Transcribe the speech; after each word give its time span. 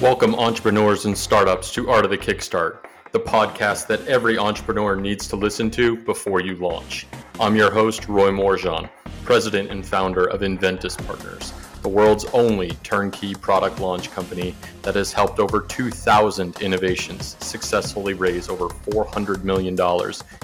Welcome, 0.00 0.34
entrepreneurs 0.36 1.04
and 1.04 1.16
startups, 1.16 1.74
to 1.74 1.90
Art 1.90 2.06
of 2.06 2.10
the 2.10 2.16
Kickstart, 2.16 2.86
the 3.12 3.20
podcast 3.20 3.86
that 3.88 4.00
every 4.08 4.38
entrepreneur 4.38 4.96
needs 4.96 5.28
to 5.28 5.36
listen 5.36 5.70
to 5.72 5.94
before 5.94 6.40
you 6.40 6.54
launch. 6.54 7.06
I'm 7.38 7.54
your 7.54 7.70
host, 7.70 8.08
Roy 8.08 8.30
Morejon, 8.30 8.88
president 9.24 9.70
and 9.70 9.86
founder 9.86 10.24
of 10.24 10.40
Inventus 10.40 10.96
Partners, 10.96 11.52
the 11.82 11.88
world's 11.88 12.24
only 12.26 12.70
turnkey 12.82 13.34
product 13.34 13.80
launch 13.80 14.10
company 14.10 14.54
that 14.82 14.94
has 14.94 15.12
helped 15.12 15.38
over 15.38 15.62
2,000 15.62 16.60
innovations 16.60 17.36
successfully 17.40 18.14
raise 18.14 18.48
over 18.48 18.68
$400 18.68 19.44
million 19.44 19.78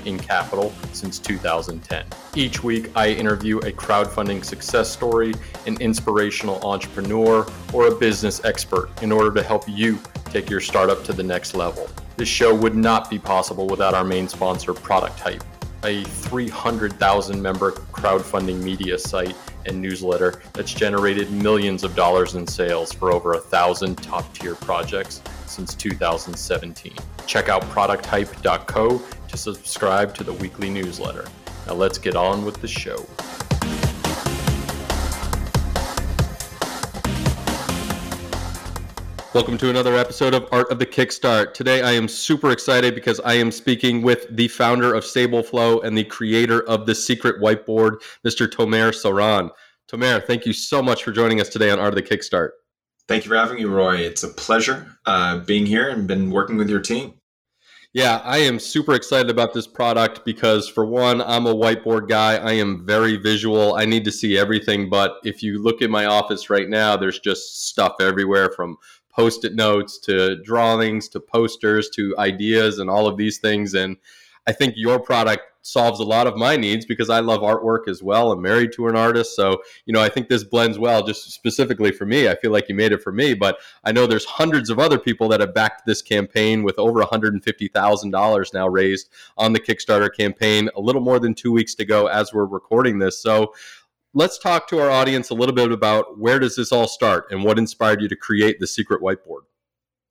in 0.05 0.19
capital 0.19 0.73
since 0.93 1.19
2010. 1.19 2.05
Each 2.35 2.63
week, 2.63 2.91
I 2.97 3.11
interview 3.11 3.59
a 3.59 3.73
crowdfunding 3.73 4.45
success 4.45 4.91
story, 4.91 5.35
an 5.67 5.81
inspirational 5.81 6.65
entrepreneur, 6.67 7.47
or 7.73 7.89
a 7.89 7.95
business 7.95 8.45
expert 8.45 8.91
in 9.03 9.13
order 9.13 9.33
to 9.35 9.43
help 9.43 9.65
you 9.69 9.99
take 10.27 10.51
your 10.51 10.61
startup 10.61 11.05
to 11.05 11.13
the 11.13 11.23
next 11.23 11.55
level. 11.55 11.89
This 12.17 12.29
show 12.29 12.55
would 12.55 12.75
not 12.75 13.11
be 13.11 13.19
possible 13.19 13.67
without 13.67 13.95
our 13.95 14.05
main 14.05 14.29
sponsor, 14.29 14.73
Product 14.73 15.19
Hype, 15.21 15.45
a 15.85 16.03
300,000 16.05 17.41
member 17.41 17.73
crowdfunding 17.73 18.63
media 18.63 18.99
site 18.99 19.37
and 19.67 19.81
newsletter 19.81 20.43
that's 20.53 20.73
generated 20.73 21.31
millions 21.31 21.85
of 21.85 21.95
dollars 21.95 22.35
in 22.35 22.47
sales 22.47 22.93
for 22.93 23.13
over 23.13 23.35
a 23.35 23.39
thousand 23.39 23.97
top 23.97 24.33
tier 24.35 24.55
projects 24.55 25.23
since 25.47 25.75
2017. 25.75 26.95
Check 27.27 27.49
out 27.49 27.63
producthype.co 27.63 29.03
to 29.29 29.37
subscribe 29.37 30.15
to 30.15 30.25
the 30.25 30.33
weekly 30.35 30.71
newsletter. 30.71 31.27
Now 31.67 31.75
let's 31.75 31.99
get 31.99 32.15
on 32.17 32.45
with 32.45 32.61
the 32.61 32.69
show. 32.69 33.05
Welcome 39.37 39.59
to 39.59 39.69
another 39.69 39.99
episode 39.99 40.33
of 40.33 40.49
Art 40.51 40.73
of 40.73 40.79
the 40.79 40.87
Kickstart. 40.87 41.53
Today 41.53 41.83
I 41.83 41.93
am 41.93 42.09
super 42.09 42.53
excited 42.53 42.95
because 42.95 43.21
I 43.21 43.35
am 43.35 43.53
speaking 43.53 44.01
with 44.01 44.35
the 44.35 44.49
founder 44.49 44.95
of 44.95 45.05
Sable 45.05 45.43
Flow 45.43 45.79
and 45.81 45.95
the 45.97 46.05
creator 46.05 46.63
of 46.63 46.87
the 46.87 46.95
secret 46.95 47.39
whiteboard, 47.39 48.01
Mr. 48.27 48.49
Tomer 48.49 48.93
Saran. 48.95 49.51
Tomer, 49.93 50.25
thank 50.27 50.47
you 50.47 50.55
so 50.55 50.83
much 50.83 51.05
for 51.05 51.13
joining 51.13 51.39
us 51.39 51.51
today 51.51 51.69
on 51.69 51.79
Art 51.79 51.93
of 51.93 51.97
the 51.97 52.03
Kickstart. 52.03 52.53
Thank 53.09 53.27
you 53.27 53.29
for 53.29 53.37
having 53.37 53.57
me, 53.57 53.67
Roy. 53.67 53.97
It's 53.97 54.23
a 54.23 54.29
pleasure 54.29 54.87
uh, 55.05 55.41
being 55.41 55.67
here 55.67 55.91
and 55.91 56.09
been 56.09 56.31
working 56.31 56.57
with 56.57 56.71
your 56.71 56.81
team. 56.81 57.21
Yeah, 57.93 58.23
I 58.25 58.39
am 58.39 58.59
super 58.59 58.95
excited 58.95 59.31
about 59.31 59.53
this 59.53 59.67
product 59.67 60.25
because, 60.25 60.67
for 60.67 60.87
one, 60.87 61.21
I'm 61.21 61.47
a 61.47 61.55
whiteboard 61.55 62.09
guy. 62.09 62.37
I 62.37 62.53
am 62.53 62.87
very 62.87 63.17
visual. 63.17 63.75
I 63.75 63.85
need 63.85 64.05
to 64.07 64.13
see 64.13 64.37
everything. 64.39 64.89
But 64.89 65.17
if 65.25 65.43
you 65.43 65.63
look 65.63 65.83
at 65.83 65.91
my 65.91 66.07
office 66.07 66.51
right 66.51 66.69
now, 66.69 66.97
there's 66.97 67.19
just 67.21 67.69
stuff 67.69 67.97
everywhere 68.01 68.51
from 68.51 68.77
post 69.17 69.45
it 69.45 69.55
notes 69.55 69.99
to 69.99 70.37
drawings 70.43 71.09
to 71.09 71.21
posters 71.21 71.89
to 71.91 72.15
ideas 72.19 72.79
and 72.79 72.91
all 72.91 73.07
of 73.07 73.17
these 73.17 73.39
things. 73.39 73.75
And 73.75 73.97
I 74.47 74.53
think 74.53 74.75
your 74.77 75.01
product 75.01 75.43
solves 75.63 75.99
a 75.99 76.05
lot 76.05 76.29
of 76.29 76.37
my 76.37 76.57
needs 76.57 76.87
because 76.87 77.11
I 77.11 77.19
love 77.19 77.41
artwork 77.41 77.89
as 77.89 78.01
well. 78.01 78.31
I'm 78.31 78.41
married 78.41 78.71
to 78.75 78.87
an 78.87 78.95
artist. 78.95 79.35
So, 79.35 79.63
you 79.85 79.93
know, 79.93 80.01
I 80.01 80.09
think 80.09 80.29
this 80.29 80.45
blends 80.45 80.79
well 80.79 81.03
just 81.05 81.33
specifically 81.33 81.91
for 81.91 82.07
me. 82.07 82.29
I 82.29 82.37
feel 82.37 82.53
like 82.53 82.69
you 82.69 82.77
made 82.77 82.93
it 82.93 83.03
for 83.03 83.11
me, 83.11 83.35
but 83.35 83.59
I 83.83 83.91
know 83.91 84.07
there's 84.07 84.25
hundreds 84.25 84.71
of 84.71 84.79
other 84.79 84.99
people 84.99 85.29
that 85.31 85.41
have 85.41 85.55
backed 85.55 85.85
this 85.85 86.03
campaign 86.03 86.63
with 86.63 86.79
over 86.79 87.03
$150,000 87.03 88.55
now 88.55 88.69
raised 88.69 89.09
on 89.37 89.53
the 89.53 89.61
Kickstarter 89.61 90.15
campaign, 90.15 90.71
a 90.77 90.81
little 90.81 91.03
more 91.03 91.19
than 91.19 91.35
two 91.35 91.51
weeks 91.51 91.75
to 91.77 91.85
go 91.85 92.07
as 92.07 92.33
we're 92.33 92.47
recording 92.47 93.01
this. 93.01 93.21
So, 93.21 93.53
let's 94.17 94.39
talk 94.39 94.67
to 94.67 94.81
our 94.81 94.91
audience 94.91 95.29
a 95.29 95.35
little 95.35 95.55
bit 95.55 95.71
about 95.71 96.19
where 96.19 96.39
does 96.39 96.57
this 96.57 96.73
all 96.73 96.89
start 96.89 97.27
and 97.31 97.45
what 97.45 97.59
inspired 97.59 98.01
you 98.01 98.09
to 98.09 98.17
create 98.17 98.59
the 98.59 98.67
secret 98.67 99.01
whiteboard 99.03 99.43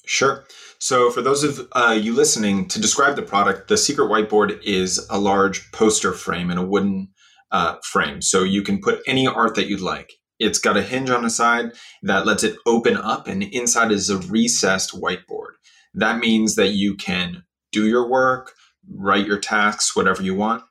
Sure. 0.07 0.45
So, 0.77 1.09
for 1.09 1.21
those 1.21 1.43
of 1.43 1.67
uh, 1.71 1.97
you 1.99 2.13
listening, 2.13 2.67
to 2.67 2.79
describe 2.79 3.15
the 3.15 3.23
product, 3.23 3.67
the 3.67 3.77
secret 3.77 4.05
whiteboard 4.05 4.61
is 4.63 5.05
a 5.09 5.17
large 5.17 5.71
poster 5.71 6.13
frame 6.13 6.51
in 6.51 6.59
a 6.59 6.65
wooden 6.65 7.09
uh, 7.51 7.77
frame. 7.83 8.21
So, 8.21 8.43
you 8.43 8.61
can 8.61 8.79
put 8.79 9.01
any 9.07 9.25
art 9.25 9.55
that 9.55 9.67
you'd 9.67 9.81
like. 9.81 10.13
It's 10.37 10.59
got 10.59 10.77
a 10.77 10.83
hinge 10.83 11.09
on 11.09 11.23
the 11.23 11.29
side 11.29 11.71
that 12.03 12.25
lets 12.25 12.43
it 12.43 12.57
open 12.67 12.97
up, 12.97 13.27
and 13.27 13.41
inside 13.41 13.91
is 13.91 14.09
a 14.09 14.19
recessed 14.19 14.91
whiteboard. 14.93 15.53
That 15.93 16.19
means 16.19 16.55
that 16.55 16.73
you 16.73 16.95
can 16.95 17.43
do 17.71 17.87
your 17.87 18.07
work, 18.07 18.51
write 18.87 19.25
your 19.25 19.39
tasks, 19.39 19.95
whatever 19.95 20.21
you 20.21 20.35
want, 20.35 20.63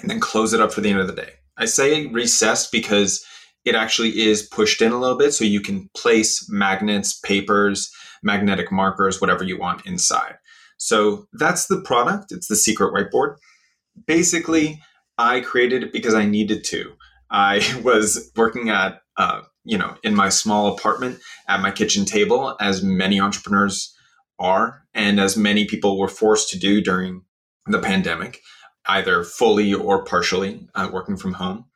and 0.00 0.10
then 0.10 0.20
close 0.20 0.52
it 0.52 0.60
up 0.60 0.72
for 0.72 0.80
the 0.80 0.90
end 0.90 1.00
of 1.00 1.06
the 1.06 1.14
day. 1.14 1.37
I 1.58 1.66
say 1.66 2.06
recessed 2.06 2.72
because 2.72 3.24
it 3.64 3.74
actually 3.74 4.20
is 4.20 4.42
pushed 4.42 4.80
in 4.80 4.92
a 4.92 4.98
little 4.98 5.18
bit 5.18 5.32
so 5.32 5.44
you 5.44 5.60
can 5.60 5.90
place 5.94 6.48
magnets, 6.48 7.18
papers, 7.18 7.90
magnetic 8.22 8.72
markers, 8.72 9.20
whatever 9.20 9.44
you 9.44 9.58
want 9.58 9.84
inside. 9.84 10.36
So 10.78 11.26
that's 11.32 11.66
the 11.66 11.80
product. 11.80 12.32
It's 12.32 12.46
the 12.46 12.56
secret 12.56 12.94
whiteboard. 12.94 13.36
Basically, 14.06 14.80
I 15.18 15.40
created 15.40 15.82
it 15.82 15.92
because 15.92 16.14
I 16.14 16.24
needed 16.24 16.64
to. 16.64 16.92
I 17.30 17.80
was 17.84 18.30
working 18.36 18.70
at, 18.70 19.02
uh, 19.16 19.42
you 19.64 19.76
know, 19.76 19.96
in 20.02 20.14
my 20.14 20.28
small 20.28 20.74
apartment 20.74 21.18
at 21.48 21.60
my 21.60 21.70
kitchen 21.70 22.04
table, 22.04 22.56
as 22.60 22.82
many 22.82 23.20
entrepreneurs 23.20 23.94
are, 24.38 24.84
and 24.94 25.18
as 25.18 25.36
many 25.36 25.66
people 25.66 25.98
were 25.98 26.08
forced 26.08 26.48
to 26.50 26.58
do 26.58 26.80
during 26.80 27.22
the 27.66 27.80
pandemic, 27.80 28.40
either 28.88 29.22
fully 29.22 29.74
or 29.74 30.04
partially 30.04 30.66
uh, 30.74 30.88
working 30.92 31.16
from 31.16 31.34
home. 31.34 31.66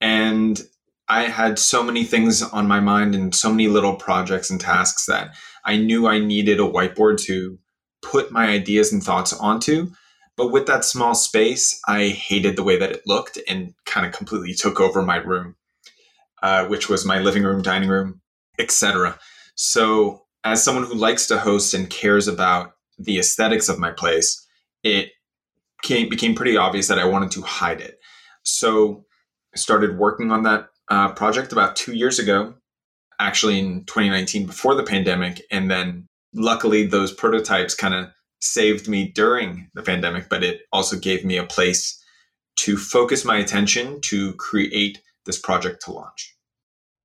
And 0.00 0.60
I 1.08 1.24
had 1.24 1.58
so 1.58 1.82
many 1.82 2.04
things 2.04 2.42
on 2.42 2.66
my 2.66 2.80
mind 2.80 3.14
and 3.14 3.34
so 3.34 3.50
many 3.50 3.68
little 3.68 3.94
projects 3.94 4.50
and 4.50 4.60
tasks 4.60 5.06
that 5.06 5.34
I 5.64 5.76
knew 5.76 6.06
I 6.06 6.18
needed 6.18 6.58
a 6.58 6.62
whiteboard 6.62 7.20
to 7.24 7.58
put 8.02 8.32
my 8.32 8.46
ideas 8.46 8.92
and 8.92 9.02
thoughts 9.02 9.32
onto. 9.32 9.90
But 10.36 10.50
with 10.50 10.66
that 10.66 10.84
small 10.84 11.14
space, 11.14 11.78
I 11.86 12.08
hated 12.08 12.56
the 12.56 12.62
way 12.62 12.78
that 12.78 12.90
it 12.90 13.02
looked 13.06 13.38
and 13.46 13.74
kind 13.84 14.06
of 14.06 14.12
completely 14.12 14.54
took 14.54 14.80
over 14.80 15.02
my 15.02 15.16
room, 15.16 15.56
uh, 16.42 16.66
which 16.66 16.88
was 16.88 17.04
my 17.04 17.18
living 17.18 17.42
room, 17.42 17.62
dining 17.62 17.90
room, 17.90 18.22
etc. 18.58 19.18
So, 19.54 20.22
as 20.44 20.64
someone 20.64 20.84
who 20.84 20.94
likes 20.94 21.26
to 21.26 21.38
host 21.38 21.74
and 21.74 21.88
cares 21.88 22.26
about 22.26 22.72
the 22.98 23.18
aesthetics 23.18 23.68
of 23.68 23.78
my 23.78 23.90
place, 23.90 24.44
it 24.82 25.10
came, 25.82 26.08
became 26.08 26.34
pretty 26.34 26.56
obvious 26.56 26.88
that 26.88 26.98
I 26.98 27.04
wanted 27.04 27.30
to 27.32 27.42
hide 27.42 27.80
it. 27.80 27.98
So, 28.42 29.04
I 29.54 29.58
started 29.58 29.98
working 29.98 30.32
on 30.32 30.44
that 30.44 30.68
uh, 30.88 31.12
project 31.12 31.52
about 31.52 31.76
two 31.76 31.92
years 31.92 32.18
ago 32.18 32.54
actually 33.22 33.58
in 33.58 33.84
2019 33.84 34.46
before 34.46 34.74
the 34.74 34.82
pandemic. 34.82 35.42
And 35.50 35.70
then 35.70 36.08
luckily, 36.34 36.86
those 36.86 37.12
prototypes 37.12 37.74
kind 37.74 37.94
of 37.94 38.08
saved 38.40 38.88
me 38.88 39.12
during 39.14 39.70
the 39.74 39.82
pandemic, 39.82 40.28
but 40.28 40.42
it 40.42 40.62
also 40.72 40.98
gave 40.98 41.24
me 41.24 41.36
a 41.36 41.44
place 41.44 41.98
to 42.56 42.76
focus 42.76 43.24
my 43.24 43.38
attention 43.38 44.00
to 44.02 44.34
create 44.34 45.00
this 45.24 45.38
project 45.38 45.82
to 45.84 45.92
launch. 45.92 46.36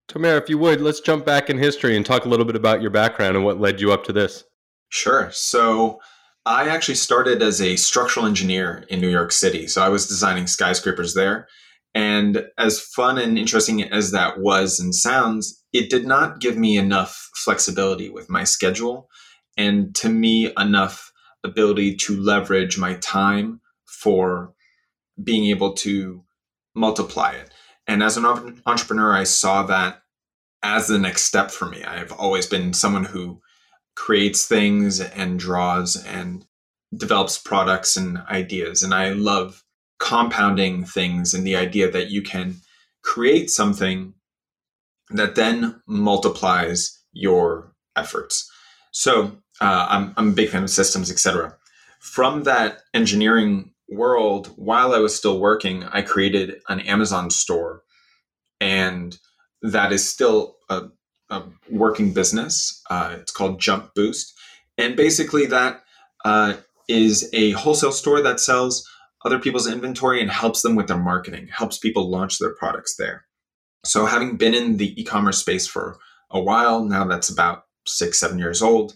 Tomer, 0.09 0.41
if 0.41 0.49
you 0.49 0.57
would, 0.57 0.81
let's 0.81 0.99
jump 0.99 1.25
back 1.25 1.49
in 1.49 1.57
history 1.57 1.95
and 1.95 2.05
talk 2.05 2.25
a 2.25 2.29
little 2.29 2.45
bit 2.45 2.55
about 2.55 2.81
your 2.81 2.91
background 2.91 3.35
and 3.35 3.45
what 3.45 3.59
led 3.59 3.79
you 3.79 3.91
up 3.91 4.03
to 4.05 4.13
this. 4.13 4.43
Sure. 4.89 5.29
So, 5.31 5.99
I 6.47 6.69
actually 6.69 6.95
started 6.95 7.41
as 7.41 7.61
a 7.61 7.75
structural 7.75 8.25
engineer 8.25 8.85
in 8.89 9.01
New 9.01 9.09
York 9.09 9.33
City. 9.33 9.67
So, 9.67 9.81
I 9.81 9.89
was 9.89 10.07
designing 10.07 10.47
skyscrapers 10.47 11.13
there. 11.13 11.47
And 11.93 12.45
as 12.57 12.79
fun 12.79 13.17
and 13.17 13.37
interesting 13.37 13.83
as 13.83 14.11
that 14.11 14.39
was 14.39 14.79
and 14.79 14.95
sounds, 14.95 15.63
it 15.73 15.89
did 15.89 16.05
not 16.05 16.39
give 16.39 16.55
me 16.55 16.77
enough 16.77 17.29
flexibility 17.35 18.09
with 18.09 18.29
my 18.29 18.43
schedule 18.43 19.09
and 19.57 19.93
to 19.95 20.07
me 20.07 20.51
enough 20.57 21.11
ability 21.43 21.95
to 21.95 22.19
leverage 22.19 22.77
my 22.77 22.93
time 22.95 23.59
for 23.85 24.53
being 25.21 25.45
able 25.47 25.73
to 25.73 26.23
multiply 26.75 27.31
it. 27.31 27.49
And 27.87 28.03
as 28.03 28.15
an 28.15 28.25
entrepreneur, 28.65 29.13
I 29.13 29.23
saw 29.23 29.63
that 29.63 30.01
as 30.63 30.87
the 30.87 30.99
next 30.99 31.23
step 31.23 31.51
for 31.51 31.65
me. 31.65 31.83
I've 31.83 32.11
always 32.11 32.45
been 32.45 32.73
someone 32.73 33.05
who 33.05 33.41
creates 33.95 34.45
things 34.45 35.01
and 35.01 35.39
draws 35.39 35.95
and 36.05 36.45
develops 36.95 37.37
products 37.37 37.97
and 37.97 38.19
ideas. 38.29 38.83
And 38.83 38.93
I 38.93 39.09
love 39.09 39.63
compounding 39.99 40.85
things 40.85 41.33
and 41.33 41.45
the 41.45 41.55
idea 41.55 41.89
that 41.89 42.09
you 42.09 42.21
can 42.21 42.55
create 43.03 43.49
something 43.49 44.13
that 45.09 45.35
then 45.35 45.81
multiplies 45.87 46.99
your 47.13 47.73
efforts. 47.95 48.49
So 48.91 49.37
uh, 49.61 49.87
I'm, 49.89 50.13
I'm 50.17 50.29
a 50.29 50.33
big 50.33 50.49
fan 50.49 50.63
of 50.63 50.69
systems, 50.69 51.11
etc. 51.11 51.55
From 51.99 52.43
that 52.43 52.79
engineering 52.93 53.71
world, 53.89 54.47
while 54.55 54.93
I 54.93 54.99
was 54.99 55.15
still 55.15 55.39
working, 55.39 55.83
I 55.85 56.01
created 56.01 56.61
an 56.67 56.79
Amazon 56.81 57.29
store, 57.29 57.83
and 58.59 59.17
that 59.61 59.91
is 59.91 60.07
still 60.07 60.57
a, 60.69 60.89
a 61.29 61.43
working 61.69 62.13
business. 62.13 62.81
Uh, 62.89 63.15
it's 63.19 63.31
called 63.31 63.59
Jump 63.59 63.93
Boost, 63.95 64.33
and 64.77 64.95
basically 64.95 65.45
that 65.47 65.83
uh, 66.25 66.55
is 66.87 67.29
a 67.33 67.51
wholesale 67.51 67.91
store 67.91 68.21
that 68.21 68.39
sells 68.39 68.87
other 69.25 69.39
people's 69.39 69.67
inventory 69.67 70.21
and 70.21 70.31
helps 70.31 70.61
them 70.61 70.75
with 70.75 70.87
their 70.87 70.97
marketing, 70.97 71.47
helps 71.51 71.77
people 71.77 72.09
launch 72.09 72.37
their 72.37 72.53
products 72.55 72.95
there. 72.95 73.25
So, 73.83 74.05
having 74.05 74.37
been 74.37 74.53
in 74.53 74.77
the 74.77 74.99
e 74.99 75.03
commerce 75.03 75.37
space 75.37 75.67
for 75.67 75.97
a 76.29 76.41
while, 76.41 76.83
now 76.83 77.05
that's 77.05 77.29
about 77.29 77.63
six, 77.85 78.19
seven 78.19 78.39
years 78.39 78.61
old, 78.61 78.95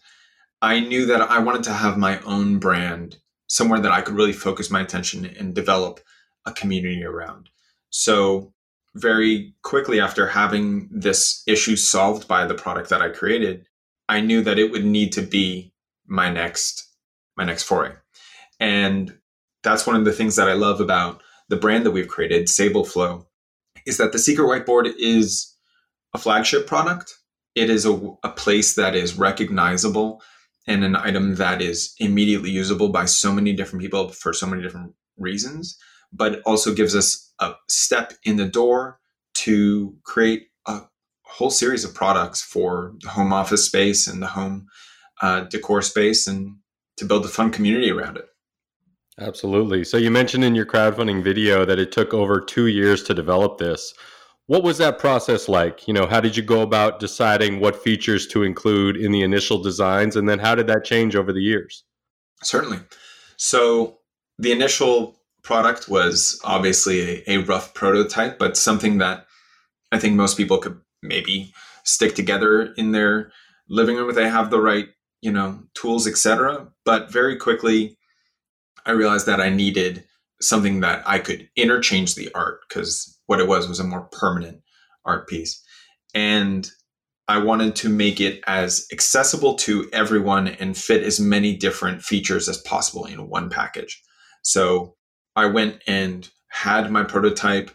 I 0.61 0.79
knew 0.79 1.05
that 1.07 1.21
I 1.21 1.39
wanted 1.39 1.63
to 1.63 1.73
have 1.73 1.97
my 1.97 2.19
own 2.21 2.59
brand 2.59 3.17
somewhere 3.47 3.79
that 3.79 3.91
I 3.91 4.01
could 4.01 4.15
really 4.15 4.33
focus 4.33 4.69
my 4.69 4.81
attention 4.81 5.25
and 5.25 5.55
develop 5.55 5.99
a 6.45 6.51
community 6.51 7.03
around. 7.03 7.49
So, 7.89 8.53
very 8.95 9.53
quickly 9.63 9.99
after 9.99 10.27
having 10.27 10.89
this 10.91 11.43
issue 11.47 11.75
solved 11.75 12.27
by 12.27 12.45
the 12.45 12.53
product 12.53 12.89
that 12.89 13.01
I 13.01 13.09
created, 13.09 13.65
I 14.09 14.21
knew 14.21 14.41
that 14.43 14.59
it 14.59 14.71
would 14.71 14.85
need 14.85 15.13
to 15.13 15.21
be 15.21 15.73
my 16.05 16.29
next 16.29 16.90
my 17.41 17.45
next 17.47 17.63
foray. 17.63 17.91
And 18.59 19.17
that's 19.63 19.87
one 19.87 19.95
of 19.95 20.05
the 20.05 20.11
things 20.11 20.35
that 20.35 20.47
I 20.47 20.53
love 20.53 20.79
about 20.79 21.23
the 21.49 21.55
brand 21.55 21.85
that 21.85 21.91
we've 21.91 22.07
created, 22.07 22.47
Sable 22.47 22.85
Flow, 22.85 23.25
is 23.87 23.97
that 23.97 24.11
the 24.11 24.19
Secret 24.19 24.45
Whiteboard 24.45 24.93
is 24.99 25.57
a 26.13 26.19
flagship 26.19 26.67
product. 26.67 27.15
It 27.55 27.71
is 27.71 27.83
a, 27.83 27.93
a 28.23 28.29
place 28.29 28.75
that 28.75 28.95
is 28.95 29.17
recognizable 29.17 30.21
and 30.67 30.83
an 30.83 30.95
item 30.95 31.35
that 31.35 31.63
is 31.63 31.95
immediately 31.97 32.51
usable 32.51 32.89
by 32.89 33.05
so 33.05 33.31
many 33.31 33.53
different 33.53 33.81
people 33.81 34.09
for 34.09 34.33
so 34.33 34.45
many 34.45 34.61
different 34.61 34.93
reasons, 35.17 35.75
but 36.13 36.43
also 36.45 36.75
gives 36.75 36.95
us 36.95 37.33
a 37.39 37.53
step 37.67 38.13
in 38.23 38.37
the 38.37 38.47
door 38.47 38.99
to 39.33 39.95
create 40.03 40.43
a 40.67 40.81
whole 41.23 41.49
series 41.49 41.83
of 41.83 41.95
products 41.95 42.39
for 42.39 42.93
the 43.01 43.09
home 43.09 43.33
office 43.33 43.65
space 43.65 44.07
and 44.07 44.21
the 44.21 44.27
home 44.27 44.67
uh, 45.23 45.41
decor 45.41 45.81
space 45.81 46.27
and 46.27 46.60
to 47.01 47.05
build 47.07 47.25
a 47.25 47.29
fun 47.29 47.51
community 47.51 47.91
around 47.91 48.17
it. 48.17 48.25
Absolutely. 49.19 49.83
So 49.83 49.97
you 49.97 50.09
mentioned 50.09 50.43
in 50.43 50.55
your 50.55 50.65
crowdfunding 50.65 51.23
video 51.23 51.65
that 51.65 51.79
it 51.79 51.91
took 51.91 52.13
over 52.13 52.39
two 52.39 52.67
years 52.67 53.03
to 53.03 53.13
develop 53.13 53.57
this. 53.57 53.93
What 54.47 54.63
was 54.63 54.77
that 54.77 54.99
process 54.99 55.49
like? 55.49 55.87
You 55.87 55.93
know, 55.93 56.07
how 56.07 56.21
did 56.21 56.37
you 56.37 56.43
go 56.43 56.61
about 56.61 56.99
deciding 56.99 57.59
what 57.59 57.83
features 57.83 58.27
to 58.27 58.43
include 58.43 58.97
in 58.97 59.11
the 59.11 59.21
initial 59.21 59.61
designs, 59.61 60.15
and 60.15 60.27
then 60.27 60.39
how 60.39 60.55
did 60.55 60.67
that 60.67 60.85
change 60.85 61.15
over 61.15 61.33
the 61.33 61.41
years? 61.41 61.83
Certainly. 62.41 62.79
So 63.37 63.99
the 64.39 64.51
initial 64.51 65.21
product 65.43 65.89
was 65.89 66.39
obviously 66.43 67.23
a, 67.27 67.35
a 67.35 67.37
rough 67.37 67.73
prototype, 67.73 68.39
but 68.39 68.57
something 68.57 68.97
that 68.99 69.25
I 69.91 69.99
think 69.99 70.15
most 70.15 70.37
people 70.37 70.57
could 70.57 70.79
maybe 71.01 71.53
stick 71.83 72.15
together 72.15 72.73
in 72.77 72.91
their 72.91 73.31
living 73.69 73.95
room 73.95 74.09
if 74.09 74.15
they 74.15 74.29
have 74.29 74.49
the 74.49 74.61
right, 74.61 74.87
you 75.21 75.31
know, 75.31 75.59
tools, 75.73 76.07
etc. 76.07 76.67
But 76.85 77.11
very 77.11 77.37
quickly, 77.37 77.97
I 78.85 78.91
realized 78.91 79.25
that 79.27 79.41
I 79.41 79.49
needed 79.49 80.03
something 80.41 80.79
that 80.79 81.03
I 81.05 81.19
could 81.19 81.47
interchange 81.55 82.15
the 82.15 82.29
art 82.33 82.61
because 82.67 83.19
what 83.27 83.39
it 83.39 83.47
was 83.47 83.67
was 83.67 83.79
a 83.79 83.83
more 83.83 84.09
permanent 84.11 84.61
art 85.05 85.27
piece. 85.27 85.63
And 86.13 86.69
I 87.27 87.37
wanted 87.37 87.75
to 87.77 87.89
make 87.89 88.19
it 88.19 88.43
as 88.47 88.87
accessible 88.91 89.55
to 89.55 89.89
everyone 89.93 90.47
and 90.47 90.75
fit 90.75 91.03
as 91.03 91.19
many 91.19 91.55
different 91.55 92.01
features 92.01 92.49
as 92.49 92.57
possible 92.57 93.05
in 93.05 93.29
one 93.29 93.49
package. 93.49 94.01
So 94.41 94.95
I 95.35 95.45
went 95.45 95.81
and 95.87 96.27
had 96.49 96.91
my 96.91 97.03
prototype 97.03 97.71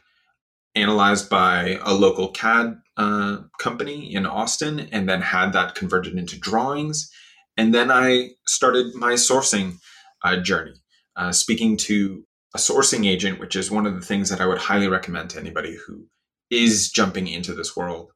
analyzed 0.75 1.31
by 1.31 1.79
a 1.83 1.95
local 1.95 2.33
CAD 2.33 2.77
uh, 2.99 3.39
company 3.59 4.15
in 4.15 4.27
Austin 4.27 4.89
and 4.93 5.09
then 5.09 5.23
had 5.23 5.53
that 5.55 5.75
converted 5.75 6.19
into 6.19 6.39
drawings. 6.39 7.11
And 7.57 7.75
then 7.75 7.91
I 7.91 8.31
started 8.47 8.95
my 8.95 9.15
sourcing 9.15 9.79
uh, 10.25 10.37
journey, 10.37 10.75
uh, 11.17 11.33
speaking 11.33 11.77
to 11.79 12.25
a 12.55 12.59
sourcing 12.59 13.07
agent, 13.07 13.41
which 13.41 13.57
is 13.57 13.71
one 13.71 13.87
of 13.87 13.95
the 13.95 14.07
things 14.07 14.31
that 14.31 14.41
I 14.41 14.47
would 14.47 14.59
highly 14.59 14.89
recommend 14.89 15.31
to 15.31 15.41
anybody 15.41 15.77
who 15.87 16.07
is 16.51 16.91
jumping 16.91 17.27
into 17.27 17.55
this 17.55 17.77
world, 17.77 18.13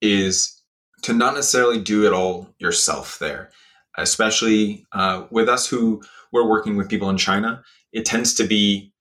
is 0.00 0.62
to 1.02 1.12
not 1.12 1.34
necessarily 1.34 1.80
do 1.80 2.06
it 2.06 2.12
all 2.12 2.54
yourself 2.58 3.18
there. 3.18 3.50
Especially 3.96 4.86
uh, 4.92 5.24
with 5.30 5.48
us 5.48 5.66
who 5.66 6.02
we're 6.32 6.48
working 6.48 6.76
with 6.76 6.88
people 6.88 7.10
in 7.10 7.16
China, 7.16 7.62
it 7.92 8.04
tends 8.04 8.34
to 8.34 8.44
be 8.44 8.92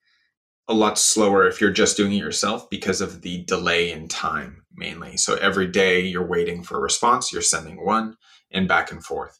a 0.68 0.74
lot 0.74 0.98
slower 0.98 1.48
if 1.48 1.60
you're 1.60 1.72
just 1.72 1.98
doing 1.98 2.14
it 2.14 2.18
yourself 2.18 2.70
because 2.70 3.02
of 3.02 3.22
the 3.22 3.44
delay 3.46 3.92
in 3.92 4.08
time 4.08 4.64
mainly. 4.76 5.18
So 5.18 5.36
every 5.36 5.68
day 5.68 6.02
you're 6.02 6.26
waiting 6.26 6.64
for 6.64 6.78
a 6.78 6.82
response, 6.82 7.32
you're 7.34 7.42
sending 7.42 7.84
one 7.84 8.18
and 8.52 8.68
back 8.68 8.92
and 8.92 9.04
forth. 9.04 9.40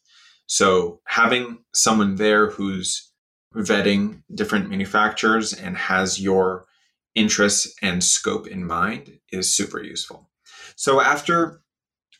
So 0.50 1.00
having 1.06 1.58
someone 1.72 2.16
there 2.16 2.50
who's 2.50 3.12
vetting 3.54 4.24
different 4.34 4.68
manufacturers 4.68 5.52
and 5.52 5.76
has 5.76 6.20
your 6.20 6.66
interests 7.14 7.72
and 7.82 8.02
scope 8.02 8.48
in 8.48 8.66
mind 8.66 9.20
is 9.30 9.54
super 9.54 9.80
useful. 9.80 10.28
So 10.74 11.00
after 11.00 11.62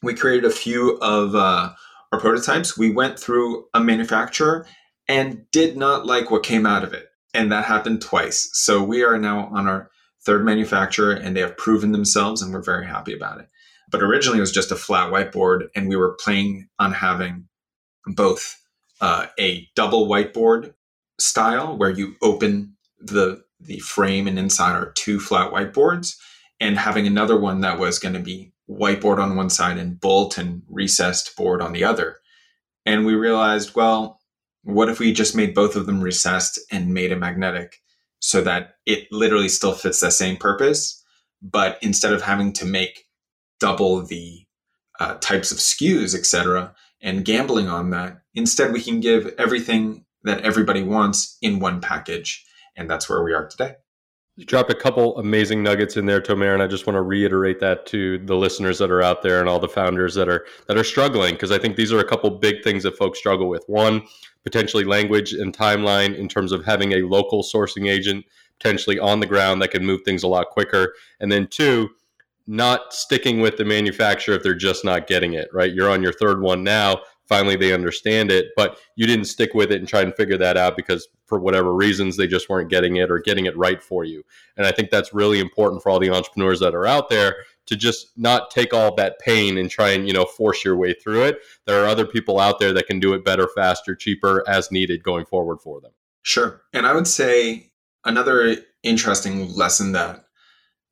we 0.01 0.15
created 0.15 0.45
a 0.45 0.55
few 0.55 0.97
of 0.99 1.35
uh, 1.35 1.73
our 2.13 2.21
prototypes, 2.21 2.79
we 2.79 2.93
went 2.93 3.19
through 3.19 3.65
a 3.75 3.81
manufacturer 3.81 4.65
and 5.09 5.51
did 5.51 5.77
not 5.77 6.07
like 6.07 6.31
what 6.31 6.45
came 6.45 6.67
out 6.67 6.85
of 6.85 6.93
it. 6.93 7.09
And 7.35 7.51
that 7.51 7.65
happened 7.65 8.01
twice. 8.01 8.49
So 8.53 8.81
we 8.81 9.03
are 9.03 9.19
now 9.19 9.51
on 9.53 9.67
our 9.67 9.91
third 10.25 10.45
manufacturer 10.45 11.15
and 11.15 11.37
they 11.37 11.41
have 11.41 11.57
proven 11.57 11.91
themselves 11.91 12.43
and 12.43 12.55
we're 12.55 12.63
very 12.63 12.87
happy 12.87 13.13
about 13.13 13.41
it. 13.41 13.49
But 13.91 14.03
originally 14.03 14.39
it 14.39 14.43
was 14.43 14.53
just 14.53 14.71
a 14.71 14.77
flat 14.77 15.13
whiteboard 15.13 15.67
and 15.75 15.89
we 15.89 15.97
were 15.97 16.17
playing 16.21 16.69
on 16.79 16.93
having 16.93 17.49
both 18.07 18.61
uh, 19.01 19.27
a 19.39 19.69
double 19.75 20.07
whiteboard 20.07 20.75
style 21.19 21.77
where 21.77 21.91
you 21.91 22.15
open 22.23 22.77
the 22.99 23.43
the 23.61 23.79
frame 23.81 24.27
and 24.27 24.39
inside 24.39 24.75
are 24.75 24.93
two 24.93 25.21
flat 25.21 25.53
whiteboards 25.53 26.17
and 26.61 26.79
having 26.79 27.07
another 27.07 27.39
one 27.39 27.61
that 27.61 27.79
was 27.79 27.99
going 27.99 28.15
to 28.15 28.21
be 28.21 28.53
whiteboard 28.71 29.19
on 29.19 29.37
one 29.37 29.51
side 29.51 29.77
and 29.79 30.01
bolt 30.01 30.39
and 30.39 30.63
recessed 30.69 31.37
board 31.37 31.61
on 31.61 31.73
the 31.73 31.85
other. 31.85 32.17
And 32.87 33.05
we 33.05 33.15
realized, 33.15 33.75
well, 33.75 34.21
what 34.63 34.89
if 34.89 34.99
we 34.99 35.13
just 35.13 35.35
made 35.37 35.55
both 35.55 35.77
of 35.77 35.87
them 35.87 36.01
recessed 36.01 36.59
and 36.71 36.95
made 36.95 37.13
a 37.13 37.17
magnetic 37.17 37.77
so 38.21 38.43
that 38.43 38.75
it 38.87 39.09
literally 39.11 39.49
still 39.49 39.73
fits 39.73 40.01
the 40.01 40.11
same 40.11 40.37
purpose, 40.37 41.03
but 41.43 41.79
instead 41.83 42.13
of 42.13 42.23
having 42.23 42.53
to 42.55 42.67
make 42.67 43.07
double 43.59 44.03
the 44.03 44.45
uh, 44.99 45.15
types 45.21 45.51
of 45.51 45.59
SKUs, 45.59 46.15
etc., 46.15 46.75
and 47.01 47.25
gambling 47.25 47.69
on 47.69 47.91
that, 47.91 48.23
instead 48.35 48.73
we 48.73 48.83
can 48.83 49.01
give 49.01 49.35
everything 49.39 50.05
that 50.25 50.43
everybody 50.43 50.83
wants 50.83 51.39
in 51.41 51.59
one 51.59 51.81
package, 51.81 52.45
and 52.77 52.91
that's 52.91 53.09
where 53.09 53.23
we 53.23 53.33
are 53.33 53.47
today. 53.47 53.77
You 54.37 54.47
dropped 54.47 54.71
a 54.71 54.75
couple 54.75 55.19
amazing 55.19 55.63
nuggets 55.63 55.97
in 55.97 56.07
there, 56.07 56.21
Tomer, 56.21 56.55
and 56.55 56.63
I 56.63 56.67
just 56.67 56.87
want 56.87 56.97
to 56.97 57.03
reiterate 57.03 57.61
that 57.61 57.85
to 57.87 58.19
the 58.25 58.37
listeners 58.37 58.79
that 58.79 58.91
are 58.91 59.03
out 59.03 59.23
there 59.23 59.41
and 59.41 59.49
all 59.49 59.59
the 59.59 59.69
founders 59.69 60.15
that 60.15 60.29
are 60.31 60.47
that 60.67 60.79
are 60.79 60.85
struggling 60.85 61.35
because 61.35 61.53
I 61.53 61.59
think 61.59 61.77
these 61.77 61.93
are 61.93 61.99
a 61.99 62.05
couple 62.05 62.31
big 62.31 62.63
things 62.63 62.85
that 62.85 62.97
folks 62.97 63.19
struggle 63.19 63.49
with. 63.49 63.65
One, 63.67 64.03
potentially 64.43 64.85
language 64.85 65.35
and 65.35 65.55
timeline 65.55 66.17
in 66.17 66.27
terms 66.27 66.53
of 66.53 66.65
having 66.65 66.93
a 66.93 67.03
local 67.03 67.43
sourcing 67.43 67.91
agent 67.91 68.25
potentially 68.59 68.99
on 68.99 69.21
the 69.21 69.27
ground 69.27 69.61
that 69.61 69.73
can 69.73 69.85
move 69.85 70.01
things 70.05 70.23
a 70.23 70.29
lot 70.29 70.49
quicker, 70.51 70.95
and 71.19 71.31
then 71.31 71.47
two, 71.47 71.91
not 72.51 72.93
sticking 72.93 73.41
with 73.41 73.57
the 73.57 73.65
manufacturer 73.65 74.35
if 74.35 74.43
they're 74.43 74.55
just 74.55 74.85
not 74.85 75.07
getting 75.07 75.35
it 75.35 75.49
right. 75.53 75.73
You're 75.73 75.89
on 75.89 76.03
your 76.03 76.13
third 76.13 76.43
one 76.43 76.65
now. 76.65 77.01
Finally 77.29 77.55
they 77.55 77.73
understand 77.73 78.29
it 78.29 78.47
but 78.57 78.77
you 78.97 79.07
didn't 79.07 79.27
stick 79.27 79.55
with 79.55 79.71
it 79.71 79.79
and 79.79 79.87
try 79.87 80.01
and 80.01 80.13
figure 80.17 80.37
that 80.37 80.57
out 80.57 80.77
because 80.77 81.07
for 81.27 81.39
whatever 81.39 81.73
reasons 81.73 82.17
they 82.17 82.27
just 82.27 82.49
weren't 82.49 82.69
getting 82.69 82.97
it 82.97 83.09
or 83.09 83.21
getting 83.21 83.47
it 83.47 83.57
right 83.57 83.81
for 83.81 84.05
you. 84.05 84.25
And 84.57 84.67
i 84.67 84.73
think 84.73 84.91
that's 84.91 85.15
really 85.15 85.39
important 85.39 85.81
for 85.81 85.91
all 85.91 86.01
the 86.01 86.11
entrepreneurs 86.11 86.59
that 86.59 86.75
are 86.75 86.89
out 86.89 87.09
there 87.09 87.37
to 87.67 87.77
just 87.77 88.11
not 88.17 88.51
take 88.51 88.75
all 88.75 88.93
that 88.97 89.21
pain 89.21 89.57
and 89.57 89.71
try 89.71 89.91
and 89.91 90.09
you 90.09 90.13
know 90.13 90.25
force 90.25 90.65
your 90.65 90.77
way 90.77 90.93
through 90.93 91.27
it. 91.27 91.39
There 91.67 91.81
are 91.85 91.87
other 91.87 92.05
people 92.05 92.41
out 92.41 92.59
there 92.59 92.73
that 92.73 92.89
can 92.89 92.99
do 92.99 93.15
it 93.15 93.25
better 93.25 93.49
faster 93.55 93.95
cheaper 93.95 94.43
as 94.49 94.73
needed 94.73 95.05
going 95.05 95.25
forward 95.25 95.61
for 95.61 95.81
them. 95.81 95.93
Sure. 96.23 96.63
And 96.73 96.85
i 96.85 96.93
would 96.93 97.07
say 97.07 97.71
another 98.05 98.57
interesting 98.83 99.55
lesson 99.55 99.93
that 99.93 100.25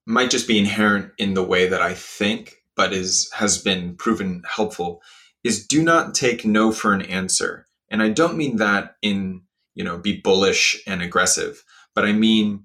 might 0.09 0.31
just 0.31 0.49
be 0.49 0.59
inherent 0.59 1.13
in 1.19 1.35
the 1.35 1.45
way 1.45 1.69
that 1.69 1.83
i 1.83 1.95
think 1.95 2.57
but 2.75 2.93
is 2.93 3.31
has 3.35 3.59
been 3.59 3.95
proven 3.97 4.43
helpful 4.49 5.03
is 5.45 5.67
do 5.67 5.83
not 5.83 6.15
take 6.15 6.45
no 6.45 6.73
for 6.73 6.93
an 6.93 7.03
answer. 7.03 7.67
And 7.91 8.03
I 8.03 8.11
don't 8.11 8.37
mean 8.37 8.57
that 8.57 8.97
in, 9.03 9.43
you 9.75 9.85
know, 9.85 9.99
be 9.99 10.21
bullish 10.21 10.83
and 10.87 11.03
aggressive, 11.03 11.65
but 11.95 12.05
I 12.05 12.13
mean 12.13 12.65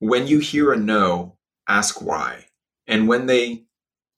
when 0.00 0.26
you 0.26 0.38
hear 0.38 0.72
a 0.72 0.76
no, 0.76 1.38
ask 1.68 2.00
why. 2.00 2.46
And 2.86 3.08
when 3.08 3.26
they 3.26 3.64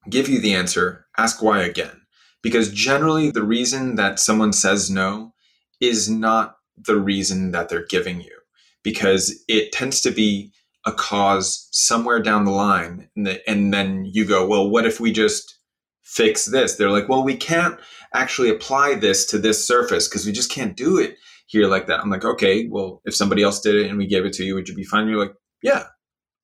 give 0.09 0.29
you 0.29 0.41
the 0.41 0.55
answer, 0.55 1.07
ask 1.17 1.43
why 1.43 1.63
again. 1.63 2.03
Because 2.43 2.71
generally, 2.73 3.31
the 3.31 3.43
reason 3.43 3.97
that 3.97 4.19
someone 4.19 4.53
says 4.53 4.91
no 4.91 5.35
is 5.81 6.09
not 6.09 6.57
the 6.77 6.97
reason 6.97 7.51
that 7.53 7.69
they're 7.69 7.87
giving 7.87 8.21
you, 8.21 8.37
because 8.83 9.43
it 9.47 9.73
tends 9.73 10.01
to 10.03 10.11
be 10.11 10.53
a 10.87 10.93
cause 10.93 11.69
somewhere 11.73 12.21
down 12.21 12.45
the 12.45 12.51
line. 12.51 13.09
And, 13.17 13.27
the, 13.27 13.51
and 13.51 13.73
then 13.73 14.05
you 14.05 14.25
go, 14.25 14.47
well, 14.47 14.69
what 14.69 14.87
if 14.87 15.01
we 15.01 15.13
just 15.13 15.61
fix 16.11 16.47
this. 16.47 16.75
They're 16.75 16.91
like, 16.91 17.09
well, 17.09 17.23
we 17.23 17.37
can't 17.37 17.79
actually 18.15 18.51
apply 18.51 18.97
this 18.97 19.25
to 19.27 19.39
this 19.39 19.65
surface 19.65 20.09
because 20.09 20.27
we 20.27 20.33
just 20.33 20.51
can't 20.51 20.77
do 20.77 20.99
it 20.99 21.17
here 21.47 21.69
like 21.69 21.87
that. 21.87 22.01
I'm 22.01 22.11
like, 22.11 22.25
okay, 22.25 22.67
well, 22.69 23.01
if 23.05 23.15
somebody 23.15 23.45
else 23.45 23.61
did 23.61 23.77
it 23.77 23.89
and 23.89 23.97
we 23.97 24.09
gave 24.09 24.25
it 24.25 24.33
to 24.35 24.45
you, 24.45 24.57
would 24.57 24.69
you 24.69 24.75
be 24.75 24.83
fine? 24.83 25.07
You're 25.07 25.21
like, 25.21 25.35
yeah. 25.63 25.85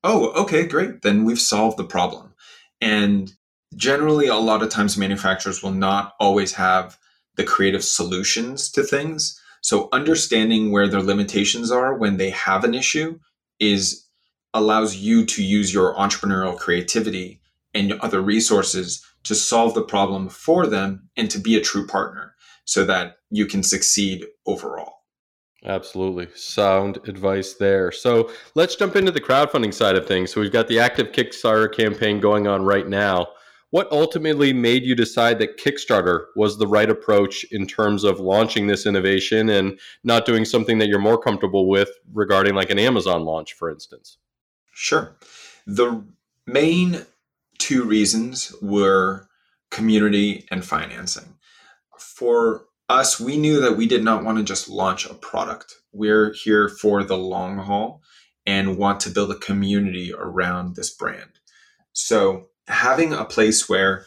Oh, 0.04 0.28
okay, 0.42 0.66
great. 0.66 1.02
Then 1.02 1.24
we've 1.24 1.40
solved 1.40 1.78
the 1.78 1.84
problem. 1.84 2.32
And 2.80 3.32
generally, 3.74 4.28
a 4.28 4.36
lot 4.36 4.62
of 4.62 4.68
times 4.68 4.96
manufacturers 4.96 5.62
will 5.62 5.72
not 5.72 6.14
always 6.20 6.52
have 6.52 6.96
the 7.34 7.44
creative 7.44 7.82
solutions 7.82 8.70
to 8.70 8.84
things. 8.84 9.40
So 9.62 9.88
understanding 9.92 10.70
where 10.70 10.86
their 10.86 11.02
limitations 11.02 11.72
are 11.72 11.94
when 11.94 12.18
they 12.18 12.30
have 12.30 12.62
an 12.62 12.74
issue 12.74 13.18
is 13.58 14.05
allows 14.56 14.96
you 14.96 15.24
to 15.26 15.44
use 15.44 15.72
your 15.72 15.94
entrepreneurial 15.94 16.58
creativity 16.58 17.40
and 17.74 17.92
other 18.00 18.22
resources 18.22 19.04
to 19.22 19.34
solve 19.34 19.74
the 19.74 19.82
problem 19.82 20.28
for 20.28 20.66
them 20.66 21.08
and 21.16 21.30
to 21.30 21.38
be 21.38 21.56
a 21.56 21.60
true 21.60 21.86
partner 21.86 22.34
so 22.64 22.84
that 22.84 23.18
you 23.30 23.44
can 23.44 23.62
succeed 23.62 24.24
overall. 24.46 24.94
Absolutely. 25.64 26.28
Sound 26.34 26.98
advice 27.08 27.54
there. 27.54 27.92
So 27.92 28.30
let's 28.54 28.76
jump 28.76 28.96
into 28.96 29.10
the 29.10 29.20
crowdfunding 29.20 29.74
side 29.74 29.96
of 29.96 30.06
things. 30.06 30.32
So 30.32 30.40
we've 30.40 30.52
got 30.52 30.68
the 30.68 30.78
active 30.78 31.12
Kickstarter 31.12 31.72
campaign 31.72 32.20
going 32.20 32.46
on 32.46 32.62
right 32.62 32.88
now. 32.88 33.28
What 33.70 33.90
ultimately 33.90 34.52
made 34.52 34.84
you 34.84 34.94
decide 34.94 35.38
that 35.40 35.58
Kickstarter 35.58 36.26
was 36.36 36.56
the 36.56 36.68
right 36.68 36.88
approach 36.88 37.44
in 37.50 37.66
terms 37.66 38.04
of 38.04 38.20
launching 38.20 38.68
this 38.68 38.86
innovation 38.86 39.48
and 39.50 39.78
not 40.04 40.24
doing 40.24 40.44
something 40.44 40.78
that 40.78 40.88
you're 40.88 41.00
more 41.00 41.18
comfortable 41.18 41.68
with 41.68 41.90
regarding 42.14 42.54
like 42.54 42.70
an 42.70 42.78
Amazon 42.78 43.24
launch, 43.24 43.54
for 43.54 43.68
instance? 43.68 44.18
Sure. 44.78 45.16
The 45.66 46.04
main 46.46 47.06
two 47.58 47.82
reasons 47.84 48.54
were 48.60 49.26
community 49.70 50.46
and 50.50 50.62
financing. 50.62 51.38
For 51.98 52.66
us, 52.90 53.18
we 53.18 53.38
knew 53.38 53.58
that 53.62 53.78
we 53.78 53.86
did 53.86 54.04
not 54.04 54.22
want 54.22 54.36
to 54.36 54.44
just 54.44 54.68
launch 54.68 55.06
a 55.06 55.14
product. 55.14 55.76
We're 55.92 56.34
here 56.34 56.68
for 56.68 57.02
the 57.02 57.16
long 57.16 57.56
haul 57.56 58.02
and 58.44 58.76
want 58.76 59.00
to 59.00 59.10
build 59.10 59.30
a 59.30 59.38
community 59.38 60.12
around 60.12 60.76
this 60.76 60.90
brand. 60.90 61.40
So, 61.94 62.48
having 62.68 63.14
a 63.14 63.24
place 63.24 63.70
where 63.70 64.04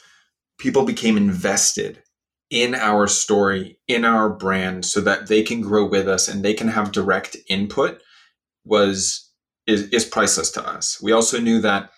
people 0.59 0.85
became 0.85 1.17
invested 1.17 2.03
in 2.51 2.75
our 2.75 3.07
story, 3.07 3.79
in 3.87 4.05
our 4.05 4.29
brand, 4.29 4.85
so 4.85 5.01
that 5.01 5.29
they 5.29 5.41
can 5.41 5.61
grow 5.61 5.83
with 5.83 6.07
us 6.07 6.27
and 6.27 6.45
they 6.45 6.53
can 6.53 6.67
have 6.67 6.91
direct 6.91 7.37
input 7.47 8.03
was 8.63 9.28
is, 9.69 9.87
is 9.89 10.03
priceless 10.03 10.49
to 10.51 10.67
us. 10.67 10.99
We 11.01 11.11
also 11.11 11.39
knew 11.39 11.61
that 11.61 11.91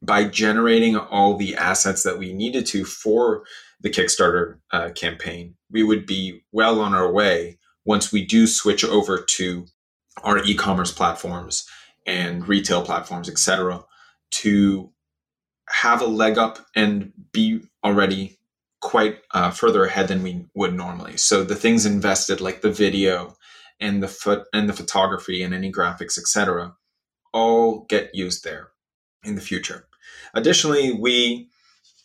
by 0.00 0.24
generating 0.24 0.96
all 0.96 1.36
the 1.36 1.56
assets 1.56 2.04
that 2.04 2.18
we 2.18 2.32
needed 2.32 2.66
to 2.66 2.84
for 2.84 3.42
the 3.80 3.90
Kickstarter 3.90 4.58
uh, 4.70 4.90
campaign, 4.90 5.56
we 5.70 5.82
would 5.82 6.06
be 6.06 6.44
well 6.52 6.80
on 6.80 6.94
our 6.94 7.10
way 7.10 7.58
once 7.84 8.12
we 8.12 8.24
do 8.24 8.46
switch 8.46 8.84
over 8.84 9.18
to 9.18 9.66
our 10.22 10.42
e-commerce 10.44 10.92
platforms 10.92 11.66
and 12.06 12.48
retail 12.48 12.82
platforms, 12.82 13.28
etc., 13.28 13.84
to 14.30 14.92
have 15.68 16.00
a 16.00 16.06
leg 16.06 16.38
up 16.38 16.64
and 16.76 17.12
be 17.32 17.60
already 17.84 18.38
quite 18.80 19.18
uh, 19.32 19.50
further 19.50 19.84
ahead 19.84 20.08
than 20.08 20.22
we 20.22 20.46
would 20.54 20.74
normally. 20.74 21.16
So 21.16 21.42
the 21.42 21.56
things 21.56 21.86
invested, 21.86 22.40
like 22.40 22.60
the 22.60 22.70
video 22.70 23.36
and 23.80 24.02
the 24.02 24.08
foot 24.08 24.44
and 24.52 24.68
the 24.68 24.72
photography 24.72 25.42
and 25.42 25.52
any 25.52 25.72
graphics, 25.72 26.16
etc., 26.18 26.76
all 27.36 27.84
get 27.90 28.14
used 28.14 28.42
there 28.44 28.70
in 29.22 29.34
the 29.34 29.42
future. 29.42 29.86
Additionally, 30.32 30.92
we 30.92 31.50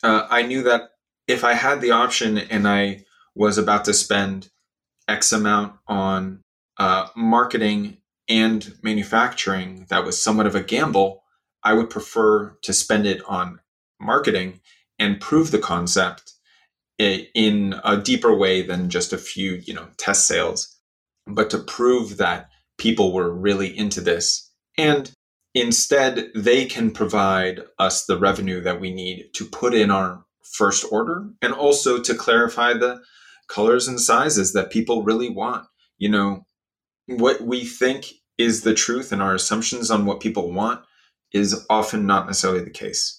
uh, 0.04 0.28
I 0.30 0.42
knew 0.42 0.64
that 0.64 0.92
if 1.28 1.44
I 1.44 1.54
had 1.54 1.80
the 1.80 1.92
option 1.92 2.38
and 2.38 2.68
I 2.68 3.06
was 3.34 3.58
about 3.58 3.86
to 3.86 3.94
spend 3.94 4.50
X 5.08 5.32
amount 5.32 5.74
on 5.88 6.42
uh, 6.78 7.08
marketing 7.16 7.98
and 8.28 8.74
manufacturing, 8.84 9.86
that 9.90 10.04
was 10.04 10.22
somewhat 10.22 10.48
of 10.48 10.56
a 10.56 10.64
gamble. 10.64 11.24
I 11.64 11.74
would 11.74 11.90
prefer 11.90 12.58
to 12.64 12.74
spend 12.74 13.06
it 13.06 13.22
on 13.26 13.60
marketing 14.00 14.60
and 15.00 15.22
prove 15.22 15.52
the 15.52 15.60
concept 15.60 16.34
in 17.00 17.76
a 17.84 17.98
deeper 17.98 18.36
way 18.36 18.62
than 18.62 18.90
just 18.90 19.14
a 19.14 19.18
few, 19.18 19.54
you 19.66 19.74
know, 19.74 19.88
test 19.98 20.28
sales, 20.28 20.76
but 21.26 21.50
to 21.52 21.58
prove 21.58 22.18
that 22.18 22.50
people 22.78 23.14
were 23.14 23.32
really 23.34 23.76
into 23.76 24.02
this. 24.02 24.52
And 24.78 25.12
instead, 25.54 26.32
they 26.34 26.66
can 26.66 26.92
provide 26.92 27.62
us 27.80 28.06
the 28.06 28.18
revenue 28.18 28.62
that 28.62 28.80
we 28.80 28.94
need 28.94 29.30
to 29.34 29.46
put 29.46 29.74
in 29.74 29.92
our 29.92 30.24
first 30.44 30.86
order 30.92 31.30
and 31.42 31.54
also 31.54 32.00
to 32.02 32.16
clarify 32.16 32.74
the 32.74 33.02
colors 33.48 33.88
and 33.88 34.00
sizes 34.00 34.54
that 34.54 34.72
people 34.72 35.04
really 35.04 35.30
want. 35.30 35.66
You 35.98 36.10
know, 36.10 36.46
what 37.08 37.42
we 37.42 37.66
think 37.66 38.08
is 38.38 38.62
the 38.62 38.74
truth 38.74 39.12
and 39.12 39.22
our 39.22 39.36
assumptions 39.36 39.92
on 39.92 40.06
what 40.06 40.20
people 40.20 40.52
want 40.52 40.84
is 41.32 41.66
often 41.70 42.06
not 42.06 42.28
necessarily 42.28 42.64
the 42.64 42.70
case. 42.70 43.18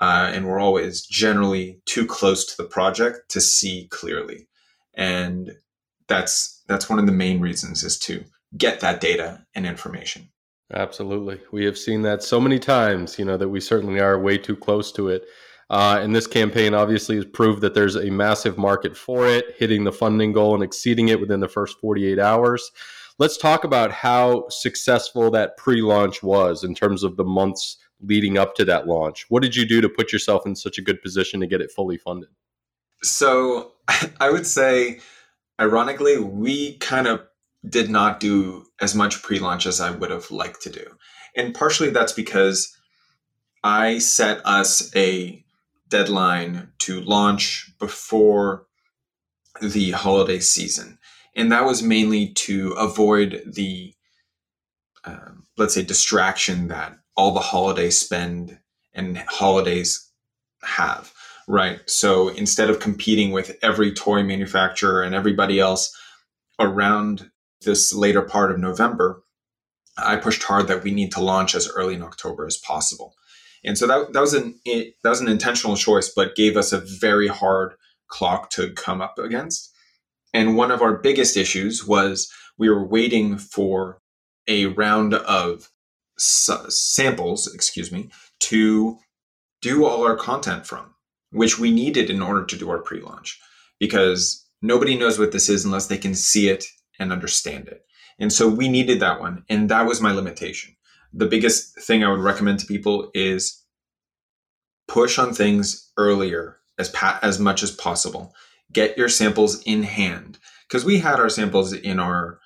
Uh, 0.00 0.30
and 0.32 0.46
we're 0.46 0.60
always 0.60 1.02
generally 1.02 1.80
too 1.84 2.06
close 2.06 2.44
to 2.46 2.62
the 2.62 2.68
project 2.68 3.30
to 3.30 3.40
see 3.40 3.86
clearly. 3.90 4.48
And 4.94 5.52
that's 6.08 6.62
that's 6.66 6.88
one 6.88 6.98
of 6.98 7.06
the 7.06 7.12
main 7.12 7.40
reasons 7.40 7.82
is 7.84 7.98
to 8.00 8.24
get 8.56 8.80
that 8.80 9.00
data 9.00 9.44
and 9.54 9.66
information. 9.66 10.30
Absolutely. 10.72 11.40
We 11.50 11.64
have 11.64 11.76
seen 11.76 12.02
that 12.02 12.22
so 12.22 12.40
many 12.40 12.58
times, 12.58 13.18
you 13.18 13.24
know, 13.24 13.36
that 13.36 13.48
we 13.48 13.60
certainly 13.60 14.00
are 14.00 14.18
way 14.18 14.38
too 14.38 14.56
close 14.56 14.92
to 14.92 15.08
it. 15.08 15.26
Uh, 15.68 16.00
and 16.00 16.14
this 16.14 16.26
campaign 16.26 16.74
obviously 16.74 17.16
has 17.16 17.24
proved 17.24 17.62
that 17.62 17.74
there's 17.74 17.96
a 17.96 18.10
massive 18.10 18.58
market 18.58 18.96
for 18.96 19.26
it, 19.26 19.54
hitting 19.56 19.84
the 19.84 19.92
funding 19.92 20.32
goal 20.32 20.54
and 20.54 20.64
exceeding 20.64 21.08
it 21.08 21.20
within 21.20 21.40
the 21.40 21.48
first 21.48 21.78
48 21.80 22.18
hours. 22.18 22.70
Let's 23.18 23.36
talk 23.36 23.64
about 23.64 23.92
how 23.92 24.48
successful 24.48 25.30
that 25.32 25.56
pre 25.56 25.82
launch 25.82 26.22
was 26.22 26.64
in 26.64 26.74
terms 26.74 27.02
of 27.02 27.16
the 27.16 27.24
months 27.24 27.76
leading 28.00 28.38
up 28.38 28.54
to 28.56 28.64
that 28.64 28.86
launch. 28.86 29.26
What 29.28 29.42
did 29.42 29.54
you 29.54 29.66
do 29.66 29.80
to 29.80 29.88
put 29.88 30.12
yourself 30.12 30.46
in 30.46 30.56
such 30.56 30.78
a 30.78 30.82
good 30.82 31.02
position 31.02 31.40
to 31.40 31.46
get 31.46 31.60
it 31.60 31.70
fully 31.70 31.98
funded? 31.98 32.30
So 33.02 33.72
I 34.20 34.30
would 34.30 34.46
say, 34.46 35.00
ironically, 35.60 36.18
we 36.18 36.78
kind 36.78 37.06
of 37.06 37.22
did 37.68 37.90
not 37.90 38.20
do 38.20 38.66
as 38.80 38.94
much 38.94 39.22
pre 39.22 39.38
launch 39.38 39.66
as 39.66 39.80
I 39.80 39.90
would 39.90 40.10
have 40.10 40.30
liked 40.30 40.62
to 40.62 40.70
do. 40.70 40.84
And 41.36 41.54
partially 41.54 41.90
that's 41.90 42.12
because 42.12 42.76
I 43.62 43.98
set 43.98 44.40
us 44.44 44.94
a 44.96 45.44
deadline 45.88 46.72
to 46.78 47.00
launch 47.00 47.72
before 47.78 48.66
the 49.60 49.90
holiday 49.90 50.38
season. 50.38 50.98
And 51.36 51.52
that 51.52 51.64
was 51.64 51.82
mainly 51.82 52.28
to 52.28 52.72
avoid 52.72 53.42
the, 53.46 53.94
uh, 55.04 55.32
let's 55.56 55.74
say, 55.74 55.82
distraction 55.82 56.68
that 56.68 56.98
all 57.16 57.32
the 57.32 57.40
holiday 57.40 57.90
spend 57.90 58.58
and 58.94 59.18
holidays 59.18 60.10
have, 60.62 61.12
right? 61.46 61.80
So 61.86 62.28
instead 62.28 62.70
of 62.70 62.80
competing 62.80 63.30
with 63.30 63.56
every 63.62 63.92
toy 63.92 64.22
manufacturer 64.22 65.02
and 65.02 65.14
everybody 65.14 65.60
else 65.60 65.94
around 66.58 67.30
this 67.62 67.92
later 67.92 68.22
part 68.22 68.50
of 68.50 68.58
November, 68.58 69.22
I 69.96 70.16
pushed 70.16 70.42
hard 70.42 70.68
that 70.68 70.82
we 70.82 70.90
need 70.92 71.12
to 71.12 71.20
launch 71.20 71.54
as 71.54 71.68
early 71.68 71.94
in 71.94 72.02
October 72.02 72.46
as 72.46 72.56
possible. 72.56 73.14
And 73.64 73.76
so 73.76 73.86
that, 73.86 74.12
that 74.12 74.20
was 74.20 74.34
an 74.34 74.58
that 74.64 74.94
was 75.04 75.20
an 75.20 75.28
intentional 75.28 75.76
choice, 75.76 76.08
but 76.08 76.36
gave 76.36 76.56
us 76.56 76.72
a 76.72 76.80
very 76.80 77.28
hard 77.28 77.74
clock 78.08 78.50
to 78.50 78.72
come 78.72 79.00
up 79.00 79.18
against. 79.18 79.72
And 80.32 80.56
one 80.56 80.70
of 80.70 80.82
our 80.82 80.94
biggest 80.94 81.36
issues 81.36 81.86
was 81.86 82.32
we 82.56 82.68
were 82.68 82.86
waiting 82.86 83.36
for 83.36 84.00
a 84.48 84.66
round 84.66 85.14
of 85.14 85.70
samples, 86.18 87.52
excuse 87.52 87.90
me, 87.92 88.10
to 88.40 88.98
do 89.60 89.84
all 89.84 90.04
our 90.04 90.16
content 90.16 90.66
from, 90.66 90.94
which 91.30 91.58
we 91.58 91.70
needed 91.70 92.10
in 92.10 92.22
order 92.22 92.44
to 92.44 92.56
do 92.56 92.70
our 92.70 92.78
pre-launch, 92.78 93.38
because 93.78 94.46
nobody 94.62 94.96
knows 94.96 95.18
what 95.18 95.32
this 95.32 95.48
is 95.48 95.64
unless 95.64 95.86
they 95.86 95.98
can 95.98 96.14
see 96.14 96.48
it 96.48 96.64
and 97.00 97.12
understand 97.12 97.66
it. 97.66 97.84
And 98.20 98.32
so 98.32 98.48
we 98.48 98.68
needed 98.68 99.00
that 99.00 99.20
one, 99.20 99.44
and 99.48 99.68
that 99.70 99.86
was 99.86 100.00
my 100.00 100.12
limitation 100.12 100.76
the 101.12 101.26
biggest 101.26 101.78
thing 101.80 102.04
I 102.04 102.10
would 102.10 102.20
recommend 102.20 102.60
to 102.60 102.66
people 102.66 103.10
is 103.14 103.62
push 104.88 105.18
on 105.18 105.32
things 105.32 105.90
earlier 105.96 106.58
as 106.78 106.88
pa- 106.90 107.18
as 107.22 107.38
much 107.38 107.62
as 107.62 107.70
possible. 107.70 108.34
Get 108.72 108.96
your 108.96 109.08
samples 109.08 109.62
in 109.64 109.82
hand 109.82 110.38
because 110.68 110.84
we 110.84 110.98
had 110.98 111.18
our 111.18 111.28
samples 111.28 111.72
in 111.72 111.98
our 111.98 112.38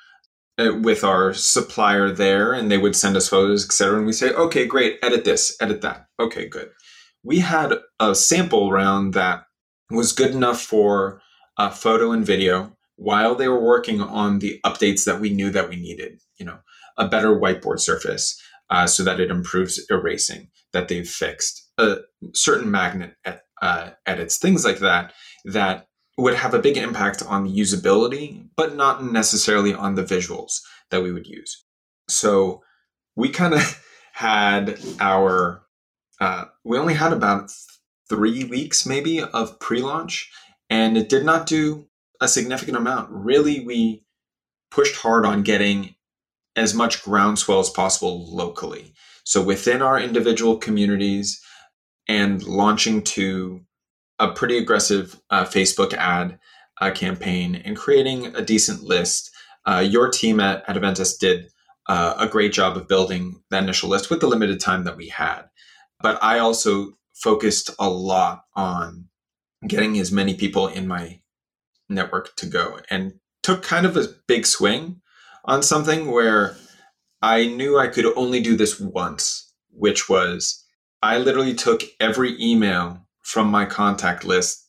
uh, 0.59 0.73
with 0.83 1.05
our 1.05 1.35
supplier 1.35 2.11
there, 2.11 2.53
and 2.53 2.71
they 2.71 2.79
would 2.79 2.97
send 2.97 3.17
us 3.17 3.29
photos, 3.29 3.65
etc. 3.65 3.99
And 3.99 4.07
we 4.07 4.13
say, 4.13 4.31
okay, 4.33 4.67
great, 4.67 4.99
edit 5.03 5.25
this, 5.25 5.57
edit 5.61 5.83
that. 5.83 6.07
Okay, 6.19 6.49
good. 6.49 6.71
We 7.23 7.41
had 7.41 7.75
a 8.01 8.15
sample 8.15 8.71
round 8.71 9.15
that 9.15 9.45
was 9.91 10.13
good 10.13 10.31
enough 10.31 10.61
for 10.63 11.21
a 11.59 11.71
photo 11.71 12.13
and 12.13 12.25
video 12.25 12.77
while 12.97 13.35
they 13.35 13.49
were 13.49 13.63
working 13.63 14.01
on 14.01 14.39
the 14.39 14.61
updates 14.65 15.05
that 15.05 15.21
we 15.21 15.31
knew 15.31 15.51
that 15.51 15.69
we 15.69 15.77
needed. 15.77 16.21
You 16.37 16.47
know, 16.47 16.59
a 16.99 17.09
better 17.09 17.39
whiteboard 17.39 17.81
surface, 17.81 18.41
uh, 18.71 18.87
so 18.87 19.03
that 19.05 19.21
it 19.21 19.31
improves 19.31 19.85
erasing 19.91 20.49
that 20.73 20.89
they've 20.89 21.09
fixed 21.09 21.71
a 21.79 21.99
certain 22.33 22.71
magnet 22.71 23.15
uh, 23.63 23.91
edits 24.07 24.39
things 24.39 24.65
like 24.65 24.79
that 24.79 25.13
that 25.45 25.87
would 26.17 26.35
have 26.35 26.55
a 26.55 26.61
big 26.61 26.77
impact 26.77 27.23
on 27.27 27.45
the 27.45 27.59
usability 27.59 28.47
but 28.57 28.77
not 28.77 29.05
necessarily 29.05 29.75
on 29.75 29.95
the 29.95 30.05
visuals 30.05 30.61
that 30.91 31.03
we 31.03 31.13
would 31.13 31.27
use 31.27 31.65
so 32.09 32.63
we 33.17 33.29
kind 33.29 33.55
of 33.55 33.83
had 34.13 34.79
our 35.01 35.63
uh, 36.21 36.45
we 36.65 36.79
only 36.79 36.95
had 36.95 37.13
about 37.13 37.51
three 38.09 38.45
weeks 38.45 38.87
maybe 38.87 39.21
of 39.21 39.59
pre 39.59 39.81
launch, 39.81 40.31
and 40.71 40.97
it 40.97 41.09
did 41.09 41.25
not 41.25 41.47
do 41.47 41.87
a 42.25 42.29
significant 42.29 42.77
amount. 42.77 43.11
Really, 43.11 43.65
we 43.65 44.05
pushed 44.71 44.97
hard 44.97 45.25
on 45.25 45.43
getting 45.43 45.95
as 46.57 46.75
much 46.75 47.03
groundswell 47.03 47.61
as 47.61 47.71
possible 47.71 48.35
locally. 48.35 48.93
So 49.25 49.43
within 49.43 49.83
our 49.83 49.99
individual 49.99 50.57
communities 50.57 51.41
and 52.09 52.43
launching 52.43 53.03
to 53.03 53.65
a 54.19 54.33
pretty 54.33 54.59
aggressive 54.59 55.21
uh, 55.31 55.45
Facebook 55.45 55.93
ad 55.95 56.39
uh, 56.81 56.91
campaign 56.91 57.57
and 57.57 57.77
creating 57.77 58.35
a 58.35 58.43
decent 58.43 58.83
list. 58.83 59.31
Uh, 59.67 59.85
your 59.87 60.11
team 60.11 60.41
at, 60.41 60.67
Inventus 60.67 61.19
did 61.19 61.49
uh, 61.89 62.15
a 62.19 62.29
great 62.29 62.53
job 62.53 62.77
of 62.77 62.89
building 62.89 63.43
that 63.51 63.63
initial 63.63 63.89
list 63.89 64.11
with 64.11 64.21
the 64.21 64.27
limited 64.27 64.61
time 64.61 64.85
that 64.85 64.97
we 64.97 65.09
had. 65.09 65.43
But 66.01 66.23
I 66.23 66.39
also 66.39 66.93
focused 67.15 67.71
a 67.79 67.89
lot 67.89 68.45
on 68.55 69.09
getting 69.67 69.99
as 69.99 70.13
many 70.13 70.35
people 70.35 70.67
in 70.67 70.87
my 70.87 71.21
network 71.89 72.35
to 72.37 72.47
go 72.47 72.79
and 72.91 73.15
took 73.43 73.63
kind 73.63 73.87
of 73.87 73.97
a 73.97 74.09
big 74.27 74.47
swing 74.47 75.01
on 75.45 75.63
something 75.63 76.11
where 76.11 76.57
I 77.21 77.47
knew 77.47 77.79
I 77.79 77.89
could 77.89 78.07
only 78.17 78.41
do 78.41 78.57
this 78.57 78.81
once, 78.81 79.53
which 79.71 80.09
was 80.09 80.65
I 81.03 81.19
literally 81.19 81.55
took 81.55 81.83
every 82.01 82.41
email 82.43 83.07
from 83.23 83.49
my 83.49 83.65
contact 83.65 84.25
list 84.25 84.65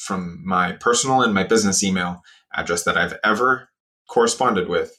from 0.00 0.40
my 0.44 0.72
personal 0.72 1.20
and 1.22 1.34
my 1.34 1.44
business 1.44 1.84
email 1.84 2.22
address 2.54 2.84
that 2.84 2.96
I've 2.96 3.18
ever 3.22 3.68
corresponded 4.08 4.68
with, 4.68 4.96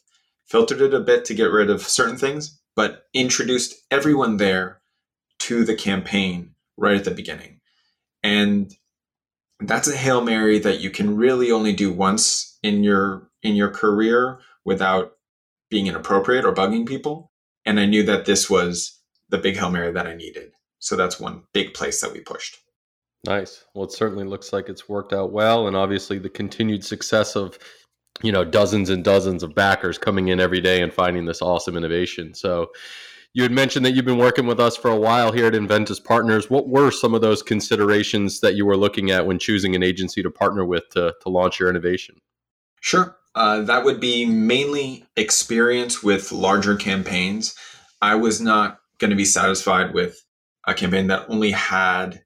filtered 0.48 0.80
it 0.80 0.94
a 0.94 1.00
bit 1.00 1.25
to 1.25 1.34
get 1.34 1.51
rid 1.51 1.70
of 1.70 1.82
certain 1.82 2.18
things, 2.18 2.62
but 2.75 3.04
introduced 3.13 3.75
everyone 3.90 4.38
there 4.38 4.82
to 5.40 5.66
the 5.66 5.75
campaign 5.75 6.54
right 6.78 6.98
at 6.98 7.04
the 7.04 7.12
beginning. 7.12 7.60
And 8.24 8.72
that's 9.62 9.88
a 9.88 9.96
Hail 9.96 10.22
Mary 10.22 10.60
that 10.60 10.82
you 10.82 10.89
can 10.89 11.15
really 11.15 11.51
only 11.51 11.74
do 11.74 11.91
once 11.91 12.58
in 12.63 12.84
your 12.84 13.30
in 13.44 13.56
your 13.56 13.70
career 13.70 14.39
without 14.65 15.13
being 15.70 15.88
inappropriate 15.88 16.46
or 16.46 16.53
bugging 16.53 16.88
people. 16.88 17.32
And 17.65 17.80
I 17.80 17.86
knew 17.86 18.03
that 18.03 18.25
this 18.25 18.50
was 18.50 19.00
the 19.30 19.38
big 19.38 19.56
Hail 19.56 19.72
Mary 19.72 19.91
that 19.91 20.08
I 20.08 20.15
needed. 20.15 20.51
So 20.80 20.96
that's 20.96 21.20
one 21.20 21.44
big 21.53 21.74
place 21.74 22.01
that 22.01 22.12
we 22.12 22.20
pushed. 22.20 22.58
Nice. 23.25 23.65
Well, 23.74 23.86
it 23.86 23.91
certainly 23.91 24.25
looks 24.25 24.51
like 24.51 24.68
it's 24.68 24.89
worked 24.89 25.13
out 25.13 25.32
well, 25.32 25.68
and 25.68 25.75
obviously 25.77 26.18
the 26.18 26.30
continued 26.30 26.84
success 26.84 27.36
of 27.36 27.58
you 28.24 28.32
know 28.32 28.44
dozens 28.44 28.89
and 28.89 29.03
dozens 29.03 29.44
of 29.44 29.56
backers 29.56 29.98
coming 29.98 30.30
in 30.30 30.39
every 30.39 30.60
day 30.60 30.82
and 30.82 30.94
finding 30.94 31.25
this 31.25 31.41
awesome 31.41 31.77
innovation. 31.77 32.34
So, 32.34 32.72
you 33.34 33.44
had 33.44 33.52
mentioned 33.52 33.86
that 33.86 33.92
you've 33.92 34.06
been 34.06 34.18
working 34.18 34.46
with 34.46 34.60
us 34.60 34.76
for 34.76 34.90
a 34.90 34.96
while 34.96 35.32
here 35.32 35.48
at 35.48 35.56
Inventus 35.56 36.00
Partners. 36.00 36.50
What 36.50 36.68
were 36.68 36.92
some 36.92 37.14
of 37.14 37.22
those 37.22 37.42
considerations 37.42 38.42
that 38.42 38.56
you 38.56 38.66
were 38.66 38.76
looking 38.76 39.10
at 39.10 39.26
when 39.26 39.40
choosing 39.40 39.76
an 39.76 39.84
agency 39.84 40.22
to 40.22 40.30
partner 40.30 40.66
with 40.66 40.90
to, 40.90 41.16
to 41.22 41.30
launch 41.30 41.60
your 41.60 41.70
innovation? 41.70 42.16
Sure. 42.82 43.16
Uh, 43.34 43.62
that 43.62 43.86
would 43.86 44.02
be 44.02 44.26
mainly 44.26 45.06
experience 45.16 46.04
with 46.04 46.32
larger 46.34 46.76
campaigns. 46.76 47.56
I 48.02 48.16
was 48.16 48.42
not 48.42 48.80
going 48.98 49.12
to 49.12 49.16
be 49.16 49.26
satisfied 49.26 49.94
with 49.94 50.26
a 50.68 50.74
campaign 50.74 51.08
that 51.08 51.26
only 51.30 51.52
had 51.52 52.24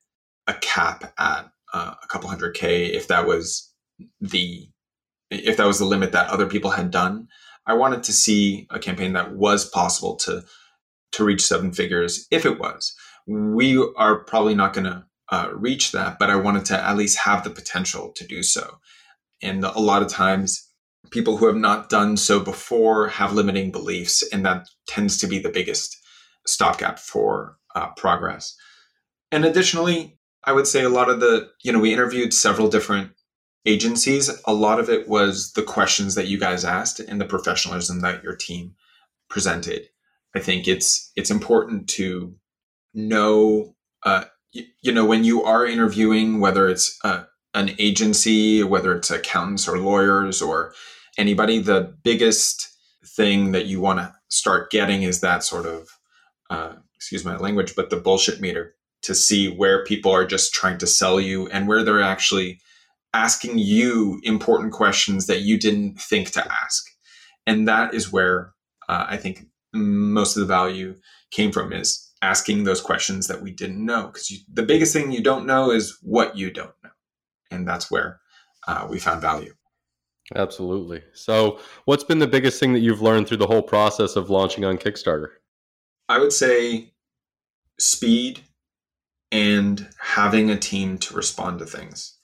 a 0.47 0.53
cap 0.55 1.13
at 1.19 1.51
uh, 1.73 1.93
a 2.01 2.07
couple 2.07 2.29
hundred 2.29 2.53
k 2.53 2.85
if 2.87 3.07
that 3.07 3.27
was 3.27 3.71
the 4.19 4.67
if 5.29 5.57
that 5.57 5.65
was 5.65 5.79
the 5.79 5.85
limit 5.85 6.11
that 6.13 6.29
other 6.29 6.47
people 6.47 6.71
had 6.71 6.89
done. 6.91 7.27
I 7.67 7.73
wanted 7.73 8.03
to 8.03 8.13
see 8.13 8.67
a 8.69 8.79
campaign 8.79 9.13
that 9.13 9.35
was 9.35 9.67
possible 9.69 10.15
to 10.17 10.43
to 11.13 11.23
reach 11.23 11.45
seven 11.45 11.71
figures 11.71 12.27
if 12.31 12.45
it 12.45 12.59
was. 12.59 12.95
We 13.27 13.77
are 13.97 14.23
probably 14.23 14.55
not 14.55 14.73
going 14.73 14.85
to 14.85 15.05
uh, 15.31 15.49
reach 15.53 15.91
that, 15.91 16.19
but 16.19 16.29
I 16.29 16.35
wanted 16.35 16.65
to 16.65 16.81
at 16.81 16.97
least 16.97 17.19
have 17.19 17.43
the 17.43 17.49
potential 17.49 18.11
to 18.15 18.27
do 18.27 18.43
so. 18.43 18.77
And 19.41 19.63
a 19.63 19.79
lot 19.79 20.01
of 20.01 20.07
times, 20.07 20.69
people 21.11 21.37
who 21.37 21.47
have 21.47 21.55
not 21.55 21.89
done 21.89 22.17
so 22.17 22.39
before 22.39 23.07
have 23.07 23.33
limiting 23.33 23.71
beliefs, 23.71 24.23
and 24.31 24.45
that 24.45 24.67
tends 24.87 25.17
to 25.19 25.27
be 25.27 25.39
the 25.39 25.49
biggest 25.49 25.97
stopgap 26.45 26.99
for 26.99 27.57
uh, 27.75 27.87
progress. 27.97 28.55
And 29.31 29.45
additionally, 29.45 30.17
I 30.43 30.51
would 30.51 30.67
say 30.67 30.83
a 30.83 30.89
lot 30.89 31.09
of 31.09 31.19
the, 31.19 31.49
you 31.63 31.71
know, 31.71 31.79
we 31.79 31.93
interviewed 31.93 32.33
several 32.33 32.69
different 32.69 33.11
agencies. 33.65 34.29
A 34.45 34.53
lot 34.53 34.79
of 34.79 34.89
it 34.89 35.07
was 35.07 35.53
the 35.53 35.63
questions 35.63 36.15
that 36.15 36.27
you 36.27 36.39
guys 36.39 36.63
asked 36.63 36.99
and 36.99 37.19
the 37.19 37.25
professionalism 37.25 38.01
that 38.01 38.23
your 38.23 38.35
team 38.35 38.75
presented. 39.27 39.89
I 40.35 40.39
think 40.39 40.67
it's 40.67 41.11
it's 41.15 41.31
important 41.31 41.87
to 41.89 42.35
know, 42.93 43.75
uh, 44.03 44.25
you, 44.51 44.65
you 44.81 44.91
know, 44.91 45.05
when 45.05 45.23
you 45.23 45.43
are 45.43 45.65
interviewing, 45.65 46.39
whether 46.39 46.67
it's 46.67 46.97
uh, 47.03 47.23
an 47.53 47.71
agency, 47.79 48.63
whether 48.63 48.95
it's 48.95 49.11
accountants 49.11 49.67
or 49.67 49.79
lawyers 49.79 50.41
or 50.41 50.73
anybody, 51.17 51.59
the 51.59 51.95
biggest 52.03 52.67
thing 53.15 53.53
that 53.53 53.65
you 53.65 53.79
want 53.79 53.99
to 53.99 54.13
start 54.27 54.71
getting 54.71 55.03
is 55.03 55.21
that 55.21 55.43
sort 55.43 55.65
of, 55.65 55.87
uh, 56.49 56.73
excuse 56.95 57.23
my 57.23 57.37
language, 57.37 57.73
but 57.75 57.89
the 57.89 57.95
bullshit 57.95 58.41
meter 58.41 58.75
to 59.03 59.15
see 59.15 59.47
where 59.47 59.85
people 59.85 60.11
are 60.11 60.25
just 60.25 60.53
trying 60.53 60.77
to 60.79 60.87
sell 60.87 61.19
you 61.19 61.47
and 61.49 61.67
where 61.67 61.83
they're 61.83 62.01
actually 62.01 62.59
asking 63.13 63.57
you 63.57 64.19
important 64.23 64.73
questions 64.73 65.27
that 65.27 65.41
you 65.41 65.57
didn't 65.57 65.99
think 66.01 66.31
to 66.31 66.51
ask. 66.51 66.83
And 67.47 67.67
that 67.67 67.93
is 67.93 68.11
where 68.11 68.51
uh, 68.89 69.05
I 69.07 69.17
think 69.17 69.45
most 69.75 70.35
of 70.35 70.41
the 70.41 70.47
value 70.47 70.95
came 71.31 71.51
from 71.51 71.73
is 71.73 72.11
asking 72.21 72.63
those 72.63 72.81
questions 72.81 73.27
that 73.27 73.41
we 73.41 73.51
didn't 73.51 73.85
know. 73.85 74.07
Because 74.07 74.33
the 74.51 74.63
biggest 74.63 74.93
thing 74.93 75.11
you 75.11 75.21
don't 75.21 75.45
know 75.45 75.71
is 75.71 75.97
what 76.01 76.37
you 76.37 76.51
don't 76.51 76.73
know. 76.83 76.89
And 77.51 77.67
that's 77.67 77.91
where 77.91 78.19
uh, 78.67 78.87
we 78.89 78.99
found 78.99 79.21
value. 79.21 79.53
Absolutely. 80.35 81.03
So, 81.13 81.59
what's 81.85 82.03
been 82.03 82.17
the 82.17 82.25
biggest 82.25 82.59
thing 82.59 82.73
that 82.73 82.79
you've 82.79 83.01
learned 83.01 83.27
through 83.27 83.37
the 83.37 83.45
whole 83.45 83.61
process 83.61 84.15
of 84.15 84.31
launching 84.31 84.65
on 84.65 84.77
Kickstarter? 84.79 85.27
I 86.09 86.17
would 86.17 86.33
say 86.33 86.93
speed 87.79 88.41
and 89.31 89.89
having 89.99 90.49
a 90.49 90.57
team 90.57 90.97
to 90.97 91.13
respond 91.13 91.59
to 91.59 91.65
things. 91.65 92.17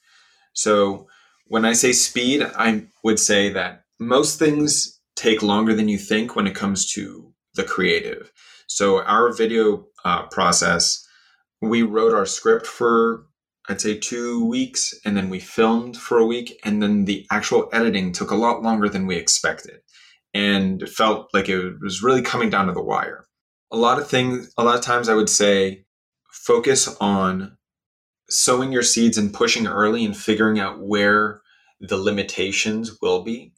So 0.54 1.08
when 1.48 1.66
I 1.66 1.74
say 1.74 1.92
speed, 1.92 2.42
I 2.42 2.86
would 3.04 3.20
say 3.20 3.50
that 3.50 3.84
most 4.00 4.40
things 4.40 5.00
take 5.16 5.42
longer 5.42 5.74
than 5.74 5.90
you 5.90 5.98
think 5.98 6.36
when 6.36 6.48
it 6.48 6.56
comes 6.56 6.92
to 6.94 7.34
the 7.56 7.64
creative. 7.64 8.32
So 8.68 9.02
our 9.02 9.34
video 9.34 9.86
uh, 10.06 10.24
process, 10.28 11.06
we 11.62 11.84
wrote 11.84 12.14
our 12.14 12.26
script 12.26 12.66
for 12.66 13.26
I'd 13.70 13.80
say 13.80 13.96
two 13.96 14.44
weeks, 14.46 14.94
and 15.06 15.16
then 15.16 15.30
we 15.30 15.40
filmed 15.40 15.96
for 15.96 16.18
a 16.18 16.26
week, 16.26 16.60
and 16.66 16.82
then 16.82 17.06
the 17.06 17.28
actual 17.32 17.70
editing 17.72 18.12
took 18.12 18.32
a 18.32 18.36
lot 18.36 18.64
longer 18.64 18.90
than 18.90 19.06
we 19.06 19.16
expected, 19.16 19.82
and 20.34 20.82
it 20.82 20.90
felt 20.90 21.30
like 21.32 21.48
it 21.48 21.76
was 21.80 22.02
really 22.02 22.24
coming 22.24 22.50
down 22.50 22.68
to 22.68 22.74
the 22.74 22.82
wire. 22.82 23.26
A 23.72 23.78
lot 23.78 24.00
of 24.00 24.10
things, 24.10 24.52
a 24.58 24.64
lot 24.64 24.76
of 24.76 24.82
times, 24.82 25.10
I 25.10 25.14
would 25.14 25.30
say 25.30 25.86
focus 26.32 26.94
on 27.00 27.56
sowing 28.30 28.72
your 28.72 28.84
seeds 28.84 29.18
and 29.18 29.34
pushing 29.34 29.68
early 29.68 30.04
and 30.04 30.18
figuring 30.18 30.60
out 30.60 30.82
where 30.82 31.42
the 31.80 31.98
limitations 31.98 32.98
will 33.02 33.24
be 33.24 33.54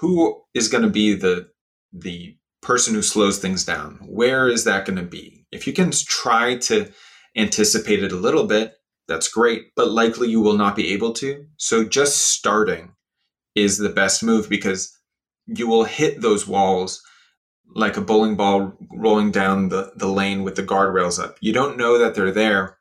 who 0.00 0.42
is 0.54 0.68
going 0.68 0.82
to 0.82 0.90
be 0.90 1.14
the 1.14 1.48
the 1.92 2.36
person 2.62 2.94
who 2.94 3.02
slows 3.02 3.38
things 3.38 3.64
down 3.64 3.98
where 4.02 4.48
is 4.48 4.64
that 4.64 4.84
going 4.84 4.98
to 4.98 5.02
be 5.02 5.46
if 5.50 5.66
you 5.66 5.72
can 5.72 5.90
try 5.90 6.56
to 6.56 6.90
anticipate 7.36 8.02
it 8.02 8.12
a 8.12 8.16
little 8.16 8.46
bit 8.46 8.74
that's 9.08 9.28
great 9.28 9.74
but 9.76 9.90
likely 9.90 10.28
you 10.28 10.40
will 10.40 10.56
not 10.56 10.76
be 10.76 10.92
able 10.92 11.12
to 11.12 11.46
so 11.56 11.84
just 11.84 12.18
starting 12.18 12.92
is 13.54 13.78
the 13.78 13.88
best 13.88 14.22
move 14.22 14.48
because 14.48 14.96
you 15.46 15.66
will 15.66 15.84
hit 15.84 16.20
those 16.20 16.46
walls 16.46 17.02
like 17.74 17.96
a 17.96 18.00
bowling 18.00 18.36
ball 18.36 18.72
rolling 18.90 19.30
down 19.30 19.68
the, 19.68 19.92
the 19.96 20.08
lane 20.08 20.42
with 20.42 20.56
the 20.56 20.62
guardrails 20.62 21.22
up. 21.22 21.36
You 21.40 21.52
don't 21.52 21.76
know 21.76 21.98
that 21.98 22.14
they're 22.14 22.32
there 22.32 22.78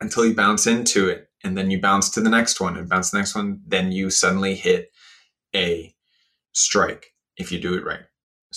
until 0.00 0.26
you 0.26 0.34
bounce 0.34 0.66
into 0.66 1.08
it. 1.08 1.26
And 1.44 1.56
then 1.56 1.70
you 1.70 1.80
bounce 1.80 2.10
to 2.10 2.20
the 2.20 2.30
next 2.30 2.60
one 2.60 2.76
and 2.76 2.88
bounce 2.88 3.10
the 3.10 3.18
next 3.18 3.34
one. 3.34 3.60
Then 3.66 3.92
you 3.92 4.10
suddenly 4.10 4.54
hit 4.54 4.90
a 5.54 5.94
strike 6.52 7.14
if 7.36 7.52
you 7.52 7.60
do 7.60 7.74
it 7.74 7.84
right. 7.84 8.00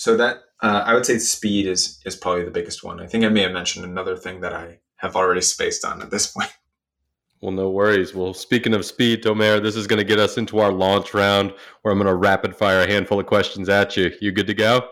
So 0.02 0.16
that 0.16 0.42
uh, 0.60 0.82
I 0.84 0.94
would 0.94 1.06
say 1.06 1.18
speed 1.18 1.68
is 1.68 2.00
is 2.04 2.16
probably 2.16 2.44
the 2.44 2.50
biggest 2.50 2.82
one. 2.82 3.00
I 3.00 3.06
think 3.06 3.22
I 3.22 3.28
may 3.28 3.42
have 3.42 3.52
mentioned 3.52 3.84
another 3.84 4.16
thing 4.16 4.40
that 4.40 4.52
I 4.52 4.80
have 4.96 5.14
already 5.14 5.42
spaced 5.42 5.84
on 5.84 6.02
at 6.02 6.10
this 6.10 6.26
point. 6.32 6.52
Well, 7.40 7.52
no 7.52 7.70
worries. 7.70 8.12
Well, 8.12 8.34
speaking 8.34 8.74
of 8.74 8.84
speed, 8.84 9.22
Tomer, 9.22 9.62
this 9.62 9.76
is 9.76 9.86
going 9.86 9.98
to 9.98 10.04
get 10.04 10.18
us 10.18 10.38
into 10.38 10.58
our 10.58 10.72
launch 10.72 11.14
round 11.14 11.54
where 11.82 11.92
I'm 11.92 11.98
going 11.98 12.08
to 12.08 12.16
rapid 12.16 12.56
fire 12.56 12.80
a 12.80 12.86
handful 12.88 13.20
of 13.20 13.26
questions 13.26 13.68
at 13.68 13.96
you. 13.96 14.10
You 14.20 14.32
good 14.32 14.48
to 14.48 14.54
go? 14.54 14.88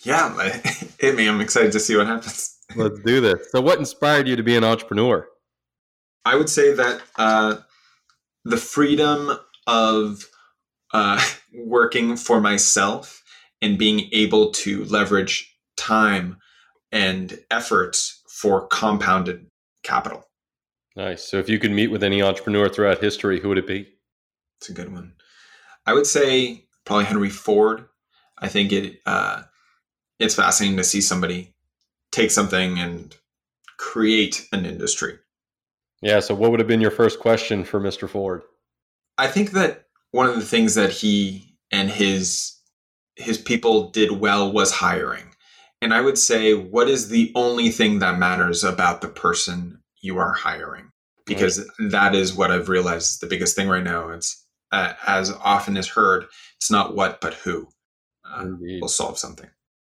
Yeah, 0.00 0.38
hit 1.00 1.14
me. 1.14 1.26
I'm 1.28 1.40
excited 1.40 1.72
to 1.72 1.80
see 1.80 1.96
what 1.96 2.06
happens. 2.06 2.58
Let's 2.76 3.00
do 3.00 3.22
this. 3.22 3.50
So, 3.52 3.62
what 3.62 3.78
inspired 3.78 4.28
you 4.28 4.36
to 4.36 4.42
be 4.42 4.54
an 4.54 4.64
entrepreneur? 4.64 5.26
I 6.26 6.36
would 6.36 6.50
say 6.50 6.74
that 6.74 7.00
uh, 7.16 7.56
the 8.44 8.58
freedom 8.58 9.30
of 9.66 10.28
uh, 10.92 11.24
working 11.54 12.18
for 12.18 12.38
myself 12.38 13.22
and 13.62 13.78
being 13.78 14.08
able 14.12 14.50
to 14.52 14.84
leverage 14.84 15.56
time 15.76 16.38
and 16.92 17.38
efforts 17.50 18.22
for 18.28 18.66
compounded 18.68 19.46
capital. 19.82 20.24
Nice. 20.94 21.24
So 21.24 21.38
if 21.38 21.48
you 21.48 21.58
could 21.58 21.72
meet 21.72 21.88
with 21.88 22.02
any 22.02 22.22
entrepreneur 22.22 22.68
throughout 22.68 23.02
history, 23.02 23.40
who 23.40 23.48
would 23.48 23.58
it 23.58 23.66
be? 23.66 23.88
It's 24.58 24.70
a 24.70 24.72
good 24.72 24.92
one. 24.92 25.12
I 25.84 25.92
would 25.92 26.06
say 26.06 26.66
probably 26.84 27.04
Henry 27.04 27.28
Ford. 27.28 27.86
I 28.38 28.48
think 28.48 28.72
it 28.72 29.00
uh, 29.06 29.42
it's 30.18 30.34
fascinating 30.34 30.78
to 30.78 30.84
see 30.84 31.00
somebody 31.00 31.54
take 32.12 32.30
something 32.30 32.78
and 32.78 33.14
create 33.76 34.48
an 34.52 34.64
industry. 34.64 35.18
Yeah. 36.00 36.20
So 36.20 36.34
what 36.34 36.50
would 36.50 36.60
have 36.60 36.68
been 36.68 36.80
your 36.80 36.90
first 36.90 37.20
question 37.20 37.64
for 37.64 37.80
Mr. 37.80 38.08
Ford? 38.08 38.42
I 39.18 39.28
think 39.28 39.52
that 39.52 39.86
one 40.12 40.26
of 40.26 40.34
the 40.34 40.44
things 40.44 40.74
that 40.74 40.90
he 40.90 41.56
and 41.70 41.90
his 41.90 42.55
his 43.16 43.38
people 43.38 43.90
did 43.90 44.12
well 44.12 44.52
was 44.52 44.72
hiring. 44.72 45.34
And 45.82 45.92
I 45.92 46.00
would 46.00 46.18
say, 46.18 46.54
what 46.54 46.88
is 46.88 47.08
the 47.08 47.32
only 47.34 47.70
thing 47.70 47.98
that 47.98 48.18
matters 48.18 48.64
about 48.64 49.00
the 49.00 49.08
person 49.08 49.82
you 50.00 50.18
are 50.18 50.32
hiring? 50.32 50.90
Because 51.26 51.58
right. 51.58 51.90
that 51.90 52.14
is 52.14 52.34
what 52.34 52.50
I've 52.50 52.68
realized 52.68 53.08
is 53.08 53.18
the 53.18 53.26
biggest 53.26 53.56
thing 53.56 53.68
right 53.68 53.82
now. 53.82 54.10
It's 54.10 54.46
uh, 54.72 54.94
as 55.06 55.32
often 55.32 55.76
as 55.76 55.88
heard, 55.88 56.26
it's 56.56 56.70
not 56.70 56.94
what, 56.94 57.20
but 57.20 57.34
who 57.34 57.68
uh, 58.24 58.46
will 58.80 58.88
solve 58.88 59.18
something. 59.18 59.48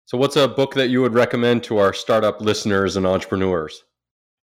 So, 0.07 0.16
what's 0.16 0.37
a 0.37 0.48
book 0.48 0.74
that 0.74 0.88
you 0.88 1.02
would 1.02 1.14
recommend 1.14 1.62
to 1.64 1.78
our 1.78 1.92
startup 1.92 2.40
listeners 2.40 2.96
and 2.96 3.07
entrepreneurs? 3.07 3.85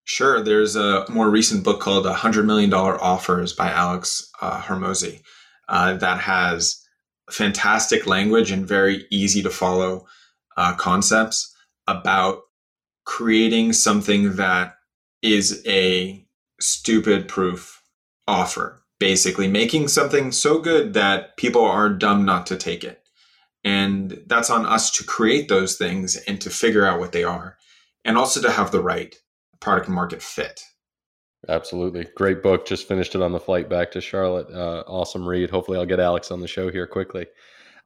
Sure. 0.04 0.42
There's 0.42 0.76
a 0.76 1.06
more 1.10 1.30
recent 1.30 1.64
book 1.64 1.80
called 1.80 2.06
"A 2.06 2.14
$100 2.14 2.46
Million 2.46 2.72
Offers 2.72 3.54
by 3.54 3.72
Alex 3.72 4.30
uh, 4.42 4.62
uh, 5.68 5.94
that 5.98 6.20
has 6.20 6.85
fantastic 7.30 8.06
language 8.06 8.52
and 8.52 8.68
very 8.68 9.06
easy 9.10 9.42
to 9.44 9.50
follow 9.50 10.06
uh, 10.58 10.74
concepts 10.76 11.54
about 11.88 12.42
creating 13.06 13.74
something 13.74 14.36
that 14.36 14.76
is 15.22 15.64
a 15.66 16.26
stupid 16.60 17.28
proof 17.28 17.82
offer. 18.28 18.82
Basically, 18.98 19.48
making 19.48 19.90
something 19.90 20.32
so 20.32 20.60
good 20.60 20.94
that 20.94 21.36
people 21.36 21.66
are 21.66 21.90
dumb 21.90 22.24
not 22.24 22.48
to 22.48 22.56
take 22.56 22.84
it. 22.84 23.02
And 23.64 24.24
that's 24.28 24.50
on 24.50 24.66
us 24.66 24.90
to 24.92 25.04
create 25.04 25.50
those 25.50 25.76
things 25.76 26.16
and 26.16 26.40
to 26.42 26.50
figure 26.50 26.86
out 26.86 27.00
what 27.00 27.12
they 27.12 27.24
are, 27.24 27.58
and 28.06 28.18
also 28.18 28.42
to 28.42 28.52
have 28.52 28.72
the 28.72 28.82
right 28.82 29.14
product 29.60 29.90
market 29.90 30.22
fit. 30.22 30.62
Absolutely. 31.48 32.08
Great 32.16 32.42
book. 32.42 32.66
Just 32.66 32.88
finished 32.88 33.16
it 33.16 33.22
on 33.22 33.32
the 33.32 33.40
flight 33.40 33.70
back 33.70 33.92
to 33.92 34.02
Charlotte. 34.02 34.50
Uh, 34.52 34.84
awesome 34.88 35.28
read. 35.28 35.50
Hopefully, 35.50 35.78
I'll 35.78 35.86
get 35.86 36.00
Alex 36.00 36.32
on 36.32 36.42
the 36.42 36.48
show 36.48 36.72
here 36.72 36.88
quickly. 36.88 37.28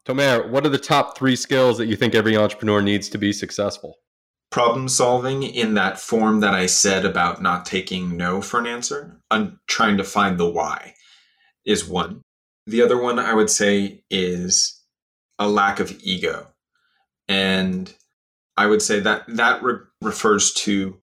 Tomer, 0.06 0.50
what 0.50 0.66
are 0.66 0.70
the 0.70 0.78
top 0.78 1.18
three 1.18 1.36
skills 1.36 1.78
that 1.78 1.88
you 1.88 1.96
think 1.96 2.16
every 2.16 2.38
entrepreneur 2.38 2.82
needs 2.82 3.10
to 3.10 3.18
be 3.18 3.34
successful? 3.34 3.96
Problem 4.50 4.88
solving 4.88 5.44
in 5.44 5.76
that 5.76 6.00
form 6.00 6.40
that 6.40 6.56
I 6.56 6.66
said 6.66 7.06
about 7.06 7.42
not 7.42 7.66
taking 7.66 8.18
no 8.18 8.42
for 8.42 8.60
an 8.60 8.66
answer. 8.66 9.20
I'm 9.30 9.60
trying 9.68 9.98
to 9.98 10.04
find 10.04 10.40
the 10.40 10.50
why 10.50 10.96
is 11.66 11.88
one. 11.88 12.22
The 12.66 12.82
other 12.82 13.00
one 13.00 13.20
I 13.20 13.34
would 13.34 13.50
say 13.50 14.04
is 14.10 14.84
a 15.38 15.48
lack 15.48 15.80
of 15.80 16.00
ego. 16.02 16.48
And 17.28 17.94
I 18.58 18.66
would 18.66 18.82
say 18.82 19.00
that 19.02 19.24
that 19.28 19.62
re- 19.62 19.80
refers 20.02 20.54
to 20.54 21.00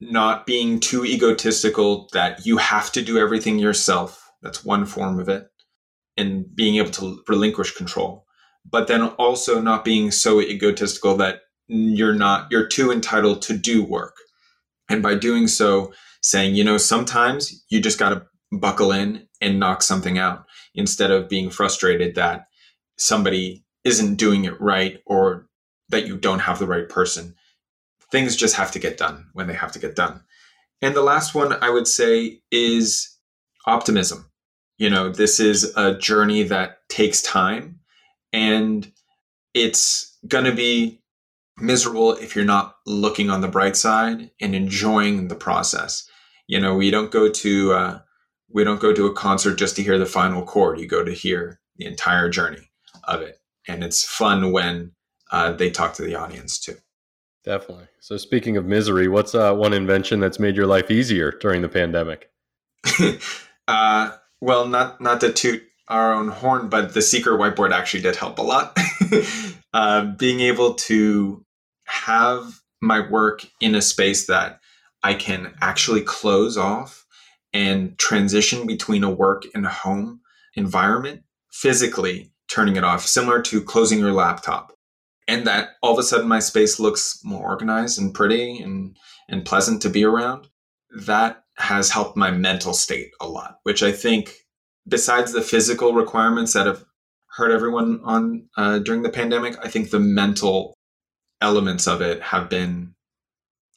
not 0.00 0.46
being 0.46 0.80
too 0.80 1.04
egotistical 1.04 2.08
that 2.12 2.46
you 2.46 2.56
have 2.58 2.92
to 2.92 3.02
do 3.02 3.18
everything 3.18 3.58
yourself. 3.58 4.30
That's 4.42 4.64
one 4.64 4.86
form 4.86 5.18
of 5.18 5.28
it. 5.28 5.48
And 6.16 6.44
being 6.54 6.76
able 6.76 6.90
to 6.92 7.22
relinquish 7.28 7.74
control. 7.74 8.24
But 8.68 8.86
then 8.86 9.02
also 9.02 9.60
not 9.60 9.84
being 9.84 10.10
so 10.10 10.40
egotistical 10.40 11.16
that 11.16 11.40
you're 11.68 12.14
not, 12.14 12.48
you're 12.50 12.66
too 12.66 12.90
entitled 12.90 13.42
to 13.42 13.56
do 13.56 13.84
work. 13.84 14.14
And 14.88 15.02
by 15.02 15.14
doing 15.14 15.48
so, 15.48 15.92
saying, 16.22 16.54
you 16.54 16.64
know, 16.64 16.76
sometimes 16.76 17.64
you 17.68 17.80
just 17.80 17.98
got 17.98 18.10
to 18.10 18.26
buckle 18.52 18.92
in 18.92 19.26
and 19.40 19.60
knock 19.60 19.82
something 19.82 20.18
out 20.18 20.44
instead 20.74 21.10
of 21.10 21.28
being 21.28 21.50
frustrated 21.50 22.14
that 22.14 22.46
somebody 22.96 23.64
isn't 23.84 24.16
doing 24.16 24.44
it 24.44 24.60
right 24.60 24.98
or 25.06 25.46
that 25.88 26.06
you 26.06 26.16
don't 26.16 26.40
have 26.40 26.58
the 26.58 26.66
right 26.66 26.88
person 26.88 27.34
things 28.10 28.36
just 28.36 28.56
have 28.56 28.70
to 28.72 28.78
get 28.78 28.96
done 28.96 29.26
when 29.32 29.46
they 29.46 29.54
have 29.54 29.72
to 29.72 29.78
get 29.78 29.96
done. 29.96 30.22
And 30.80 30.94
the 30.94 31.02
last 31.02 31.34
one 31.34 31.52
I 31.62 31.70
would 31.70 31.88
say 31.88 32.40
is 32.50 33.16
optimism. 33.66 34.30
You 34.78 34.90
know, 34.90 35.08
this 35.10 35.40
is 35.40 35.72
a 35.76 35.94
journey 35.94 36.44
that 36.44 36.88
takes 36.88 37.20
time 37.20 37.80
and 38.32 38.90
it's 39.54 40.16
going 40.26 40.44
to 40.44 40.54
be 40.54 41.00
miserable 41.58 42.12
if 42.12 42.36
you're 42.36 42.44
not 42.44 42.76
looking 42.86 43.30
on 43.30 43.40
the 43.40 43.48
bright 43.48 43.76
side 43.76 44.30
and 44.40 44.54
enjoying 44.54 45.28
the 45.28 45.34
process. 45.34 46.08
You 46.46 46.60
know, 46.60 46.74
we 46.74 46.90
don't 46.90 47.10
go 47.10 47.28
to 47.28 47.72
uh, 47.72 47.98
we 48.50 48.64
don't 48.64 48.80
go 48.80 48.94
to 48.94 49.06
a 49.06 49.12
concert 49.12 49.56
just 49.56 49.76
to 49.76 49.82
hear 49.82 49.98
the 49.98 50.06
final 50.06 50.42
chord. 50.42 50.80
You 50.80 50.86
go 50.86 51.04
to 51.04 51.12
hear 51.12 51.60
the 51.76 51.86
entire 51.86 52.28
journey 52.30 52.70
of 53.04 53.20
it, 53.20 53.38
and 53.66 53.84
it's 53.84 54.04
fun 54.04 54.52
when 54.52 54.92
uh, 55.30 55.52
they 55.52 55.70
talk 55.70 55.94
to 55.94 56.02
the 56.02 56.14
audience 56.14 56.58
too. 56.58 56.76
Definitely. 57.44 57.86
So, 58.00 58.16
speaking 58.16 58.56
of 58.56 58.66
misery, 58.66 59.08
what's 59.08 59.34
uh, 59.34 59.54
one 59.54 59.72
invention 59.72 60.20
that's 60.20 60.38
made 60.38 60.56
your 60.56 60.66
life 60.66 60.90
easier 60.90 61.30
during 61.30 61.62
the 61.62 61.68
pandemic? 61.68 62.30
uh, 63.68 64.10
well, 64.40 64.66
not 64.66 65.00
not 65.00 65.20
to 65.20 65.32
toot 65.32 65.62
our 65.88 66.12
own 66.12 66.28
horn, 66.28 66.68
but 66.68 66.94
the 66.94 67.02
secret 67.02 67.38
whiteboard 67.38 67.72
actually 67.72 68.02
did 68.02 68.16
help 68.16 68.38
a 68.38 68.42
lot. 68.42 68.76
uh, 69.72 70.04
being 70.16 70.40
able 70.40 70.74
to 70.74 71.44
have 71.84 72.60
my 72.80 73.08
work 73.08 73.46
in 73.60 73.74
a 73.74 73.82
space 73.82 74.26
that 74.26 74.60
I 75.02 75.14
can 75.14 75.54
actually 75.60 76.02
close 76.02 76.56
off 76.56 77.06
and 77.52 77.96
transition 77.98 78.66
between 78.66 79.02
a 79.02 79.10
work 79.10 79.44
and 79.54 79.64
a 79.64 79.70
home 79.70 80.20
environment 80.54 81.22
physically 81.50 82.30
turning 82.48 82.76
it 82.76 82.84
off, 82.84 83.06
similar 83.06 83.40
to 83.42 83.62
closing 83.62 83.98
your 83.98 84.12
laptop 84.12 84.72
and 85.28 85.46
that 85.46 85.70
all 85.82 85.92
of 85.92 85.98
a 85.98 86.02
sudden 86.02 86.26
my 86.26 86.40
space 86.40 86.80
looks 86.80 87.20
more 87.22 87.46
organized 87.46 88.00
and 88.00 88.14
pretty 88.14 88.58
and 88.60 88.96
and 89.28 89.44
pleasant 89.44 89.80
to 89.82 89.90
be 89.90 90.04
around 90.04 90.48
that 91.04 91.44
has 91.58 91.90
helped 91.90 92.16
my 92.16 92.30
mental 92.30 92.72
state 92.72 93.10
a 93.20 93.28
lot 93.28 93.58
which 93.62 93.82
i 93.82 93.92
think 93.92 94.46
besides 94.88 95.32
the 95.32 95.42
physical 95.42 95.92
requirements 95.92 96.54
that 96.54 96.66
have 96.66 96.84
hurt 97.36 97.52
everyone 97.52 98.00
on 98.02 98.48
uh, 98.56 98.78
during 98.80 99.02
the 99.02 99.10
pandemic 99.10 99.56
i 99.64 99.68
think 99.68 99.90
the 99.90 100.00
mental 100.00 100.74
elements 101.40 101.86
of 101.86 102.00
it 102.00 102.20
have 102.22 102.48
been 102.48 102.94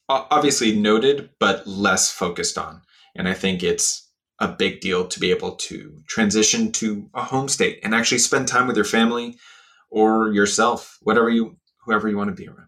obviously 0.10 0.76
noted 0.76 1.30
but 1.40 1.66
less 1.66 2.12
focused 2.12 2.58
on. 2.58 2.82
And 3.16 3.28
i 3.28 3.34
think 3.34 3.64
it's 3.64 4.10
a 4.40 4.48
big 4.48 4.82
deal 4.82 5.08
to 5.08 5.20
be 5.20 5.32
able 5.32 5.52
to 5.56 6.02
transition 6.08 6.72
to 6.72 7.10
a 7.14 7.24
home 7.24 7.48
state 7.48 7.80
and 7.84 7.94
actually 7.94 8.18
spend 8.18 8.48
time 8.48 8.68
with 8.68 8.76
your 8.76 8.86
family 8.86 9.38
or 9.92 10.32
yourself, 10.32 10.98
whatever 11.02 11.30
you, 11.30 11.58
whoever 11.86 12.10
you 12.10 12.18
want 12.18 12.30
to 12.30 12.36
be 12.36 12.48
around. 12.48 12.68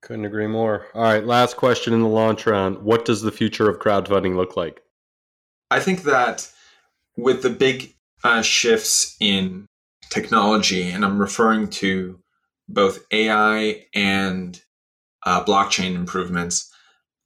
Couldn't 0.00 0.24
agree 0.24 0.48
more. 0.48 0.86
All 0.94 1.02
right, 1.02 1.24
last 1.24 1.56
question 1.56 1.94
in 1.94 2.00
the 2.00 2.08
launch 2.08 2.46
round. 2.46 2.78
What 2.78 3.04
does 3.04 3.22
the 3.22 3.30
future 3.30 3.68
of 3.68 3.78
crowdfunding 3.78 4.34
look 4.34 4.56
like? 4.56 4.82
I 5.70 5.78
think 5.78 6.02
that 6.02 6.50
with 7.16 7.42
the 7.42 7.50
big 7.50 7.94
uh, 8.24 8.42
shifts 8.42 9.16
in 9.20 9.66
technology, 10.10 10.90
and 10.90 11.04
I'm 11.04 11.20
referring 11.20 11.68
to 11.70 12.18
both 12.68 13.06
AI 13.12 13.86
and 13.94 14.60
uh, 15.24 15.44
blockchain 15.44 15.94
improvements, 15.94 16.70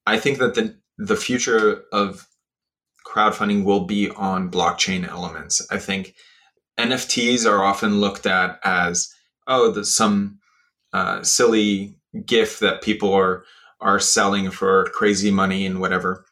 I 0.07 0.19
think 0.19 0.39
that 0.39 0.55
the 0.55 0.77
the 0.99 1.17
future 1.17 1.83
of 1.93 2.27
crowdfunding 3.07 3.65
will 3.65 3.85
be 3.85 4.11
on 4.11 4.51
blockchain 4.51 5.07
elements. 5.07 5.67
I 5.71 5.79
think 5.79 6.15
NFTs 6.79 7.47
are 7.51 7.63
often 7.63 8.01
looked 8.01 8.27
at 8.27 8.59
as 8.65 9.13
oh, 9.47 9.83
some 9.83 10.39
uh, 10.93 11.23
silly 11.23 11.99
GIF 12.25 12.59
that 12.61 12.83
people 12.83 13.13
are 13.13 13.45
are 13.81 14.01
selling 14.01 14.51
for 14.51 14.87
crazy 14.95 15.31
money 15.31 15.67
and 15.67 15.81
whatever. 15.81 16.25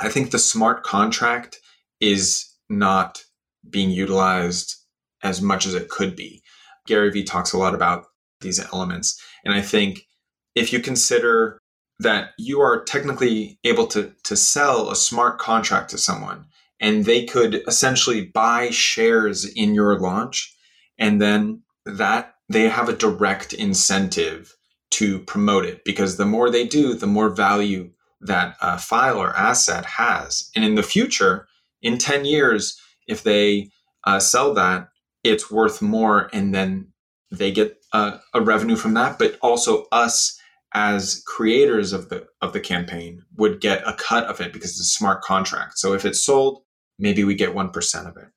I 0.00 0.08
think 0.08 0.30
the 0.30 0.38
smart 0.38 0.82
contract 0.82 1.60
is 2.00 2.46
not 2.70 3.22
being 3.68 3.90
utilized 3.90 4.76
as 5.22 5.42
much 5.42 5.66
as 5.66 5.74
it 5.74 5.90
could 5.90 6.16
be. 6.16 6.42
Gary 6.86 7.10
Vee 7.10 7.24
talks 7.24 7.52
a 7.52 7.58
lot 7.58 7.74
about 7.74 8.06
these 8.40 8.58
elements. 8.72 9.22
And 9.44 9.52
I 9.52 9.60
think 9.60 10.06
if 10.54 10.72
you 10.72 10.80
consider 10.80 11.58
that 11.98 12.30
you 12.38 12.60
are 12.60 12.82
technically 12.84 13.58
able 13.64 13.86
to, 13.88 14.12
to 14.24 14.36
sell 14.36 14.90
a 14.90 14.96
smart 14.96 15.38
contract 15.38 15.90
to 15.90 15.98
someone 15.98 16.46
and 16.80 17.04
they 17.04 17.26
could 17.26 17.62
essentially 17.68 18.24
buy 18.24 18.70
shares 18.70 19.44
in 19.44 19.74
your 19.74 19.98
launch 19.98 20.56
and 20.98 21.20
then 21.20 21.62
that 21.84 22.34
they 22.50 22.68
have 22.68 22.88
a 22.88 22.96
direct 22.96 23.52
incentive 23.52 24.56
to 24.90 25.20
promote 25.20 25.64
it 25.64 25.84
because 25.84 26.16
the 26.16 26.26
more 26.26 26.50
they 26.50 26.66
do, 26.66 26.94
the 26.94 27.06
more 27.06 27.30
value 27.30 27.90
that 28.20 28.56
file 28.80 29.18
or 29.18 29.34
asset 29.36 29.86
has. 29.86 30.50
And 30.56 30.64
in 30.64 30.74
the 30.74 30.82
future, 30.82 31.46
in 31.80 31.96
10 31.96 32.24
years, 32.24 32.78
if 33.06 33.22
they 33.22 33.70
uh, 34.04 34.18
sell 34.18 34.52
that, 34.54 34.88
it's 35.22 35.50
worth 35.50 35.80
more. 35.80 36.28
And 36.32 36.52
then 36.52 36.88
they 37.30 37.52
get 37.52 37.78
uh, 37.92 38.18
a 38.34 38.40
revenue 38.40 38.76
from 38.76 38.94
that, 38.94 39.18
but 39.18 39.38
also 39.40 39.86
us 39.92 40.36
as 40.74 41.22
creators 41.26 41.92
of 41.92 42.08
the 42.08 42.26
of 42.40 42.52
the 42.52 42.60
campaign 42.60 43.22
would 43.36 43.60
get 43.60 43.82
a 43.86 43.94
cut 43.94 44.24
of 44.26 44.40
it 44.40 44.52
because 44.52 44.70
it's 44.70 44.80
a 44.80 44.84
smart 44.84 45.22
contract. 45.22 45.78
So 45.78 45.94
if 45.94 46.04
it's 46.04 46.24
sold, 46.24 46.62
maybe 46.98 47.24
we 47.24 47.34
get 47.34 47.54
1% 47.54 48.08
of 48.08 48.16
it. 48.16 48.28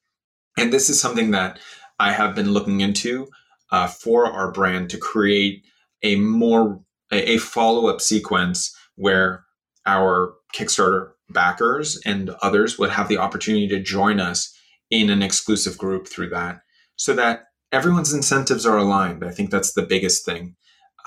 And 0.58 0.72
this 0.72 0.90
is 0.90 1.00
something 1.00 1.32
that 1.32 1.60
I 2.00 2.12
have 2.12 2.36
been 2.36 2.52
looking 2.52 2.82
into 2.82 3.28
uh, 3.74 3.88
for 3.88 4.28
our 4.28 4.52
brand 4.52 4.90
to 4.92 4.98
create 4.98 5.66
a 6.04 6.16
more 6.16 6.80
a, 7.12 7.34
a 7.34 7.38
follow-up 7.38 8.00
sequence 8.00 8.74
where 8.96 9.44
our 9.86 10.36
Kickstarter 10.56 11.10
backers 11.30 12.00
and 12.06 12.30
others 12.42 12.78
would 12.78 12.92
have 12.92 13.08
the 13.10 13.18
opportunity 13.18 13.68
to 13.68 13.82
join 13.82 14.20
us 14.20 14.56
in 14.92 15.10
an 15.10 15.24
exclusive 15.24 15.78
group 15.78 16.08
through 16.08 16.30
that 16.30 16.62
so 16.96 17.14
that 17.14 17.46
everyone's 17.72 18.14
incentives 18.14 18.66
are 18.66 18.78
aligned. 18.78 19.26
I 19.26 19.32
think 19.32 19.50
that's 19.50 19.74
the 19.74 19.82
biggest 19.82 20.24
thing 20.24 20.56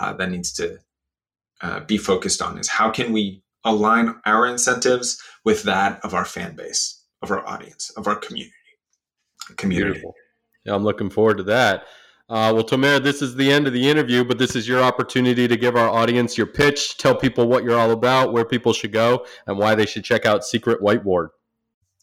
uh, 0.00 0.12
that 0.14 0.30
needs 0.30 0.52
to 0.54 0.78
uh, 1.62 1.80
be 1.80 1.96
focused 1.96 2.42
on 2.42 2.58
is 2.58 2.68
how 2.68 2.90
can 2.90 3.12
we 3.12 3.42
align 3.64 4.16
our 4.26 4.46
incentives 4.46 5.22
with 5.44 5.62
that 5.62 6.04
of 6.04 6.14
our 6.14 6.24
fan 6.24 6.56
base, 6.56 7.04
of 7.22 7.30
our 7.30 7.46
audience, 7.46 7.90
of 7.96 8.08
our 8.08 8.16
community. 8.16 8.52
Community. 9.56 9.92
Beautiful. 9.92 10.14
Yeah, 10.64 10.74
I'm 10.74 10.84
looking 10.84 11.10
forward 11.10 11.36
to 11.36 11.44
that. 11.44 11.84
Uh, 12.28 12.50
well, 12.52 12.64
Tomer, 12.64 13.00
this 13.00 13.22
is 13.22 13.36
the 13.36 13.52
end 13.52 13.68
of 13.68 13.72
the 13.72 13.88
interview, 13.88 14.24
but 14.24 14.38
this 14.38 14.56
is 14.56 14.66
your 14.66 14.82
opportunity 14.82 15.46
to 15.46 15.56
give 15.56 15.76
our 15.76 15.88
audience 15.88 16.36
your 16.36 16.46
pitch, 16.46 16.98
tell 16.98 17.14
people 17.14 17.46
what 17.46 17.62
you're 17.62 17.78
all 17.78 17.92
about, 17.92 18.32
where 18.32 18.44
people 18.44 18.72
should 18.72 18.92
go, 18.92 19.24
and 19.46 19.58
why 19.58 19.76
they 19.76 19.86
should 19.86 20.02
check 20.02 20.26
out 20.26 20.44
Secret 20.44 20.80
Whiteboard. 20.80 21.28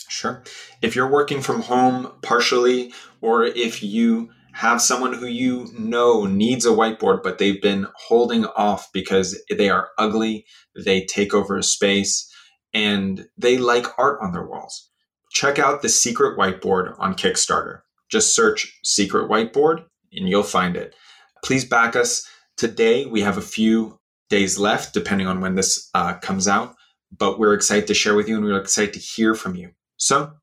Sure. 0.07 0.43
If 0.81 0.95
you're 0.95 1.09
working 1.09 1.41
from 1.41 1.63
home 1.63 2.13
partially, 2.21 2.93
or 3.19 3.43
if 3.43 3.83
you 3.83 4.29
have 4.53 4.81
someone 4.81 5.13
who 5.13 5.25
you 5.25 5.67
know 5.77 6.25
needs 6.25 6.65
a 6.65 6.69
whiteboard, 6.69 7.21
but 7.21 7.37
they've 7.37 7.61
been 7.61 7.87
holding 7.95 8.45
off 8.45 8.89
because 8.93 9.41
they 9.49 9.69
are 9.69 9.89
ugly, 9.97 10.45
they 10.85 11.03
take 11.03 11.33
over 11.33 11.57
a 11.57 11.63
space, 11.63 12.31
and 12.73 13.27
they 13.37 13.57
like 13.57 13.87
art 13.99 14.19
on 14.21 14.31
their 14.31 14.45
walls. 14.45 14.89
Check 15.31 15.59
out 15.59 15.81
the 15.81 15.89
Secret 15.89 16.37
Whiteboard 16.37 16.95
on 16.99 17.15
Kickstarter. 17.15 17.79
Just 18.09 18.35
search 18.35 18.79
Secret 18.83 19.27
Whiteboard 19.27 19.85
and 20.15 20.29
you'll 20.29 20.43
find 20.43 20.75
it. 20.75 20.95
Please 21.43 21.65
back 21.65 21.95
us. 21.95 22.27
Today, 22.57 23.05
we 23.05 23.21
have 23.21 23.37
a 23.37 23.41
few 23.41 23.99
days 24.29 24.57
left, 24.57 24.93
depending 24.93 25.27
on 25.27 25.41
when 25.41 25.55
this 25.55 25.89
uh, 25.93 26.13
comes 26.15 26.47
out, 26.47 26.75
but 27.17 27.39
we're 27.39 27.53
excited 27.53 27.87
to 27.87 27.93
share 27.93 28.15
with 28.15 28.27
you 28.27 28.35
and 28.35 28.45
we're 28.45 28.59
excited 28.59 28.93
to 28.93 28.99
hear 28.99 29.35
from 29.35 29.55
you. 29.55 29.71
So, 29.97 30.33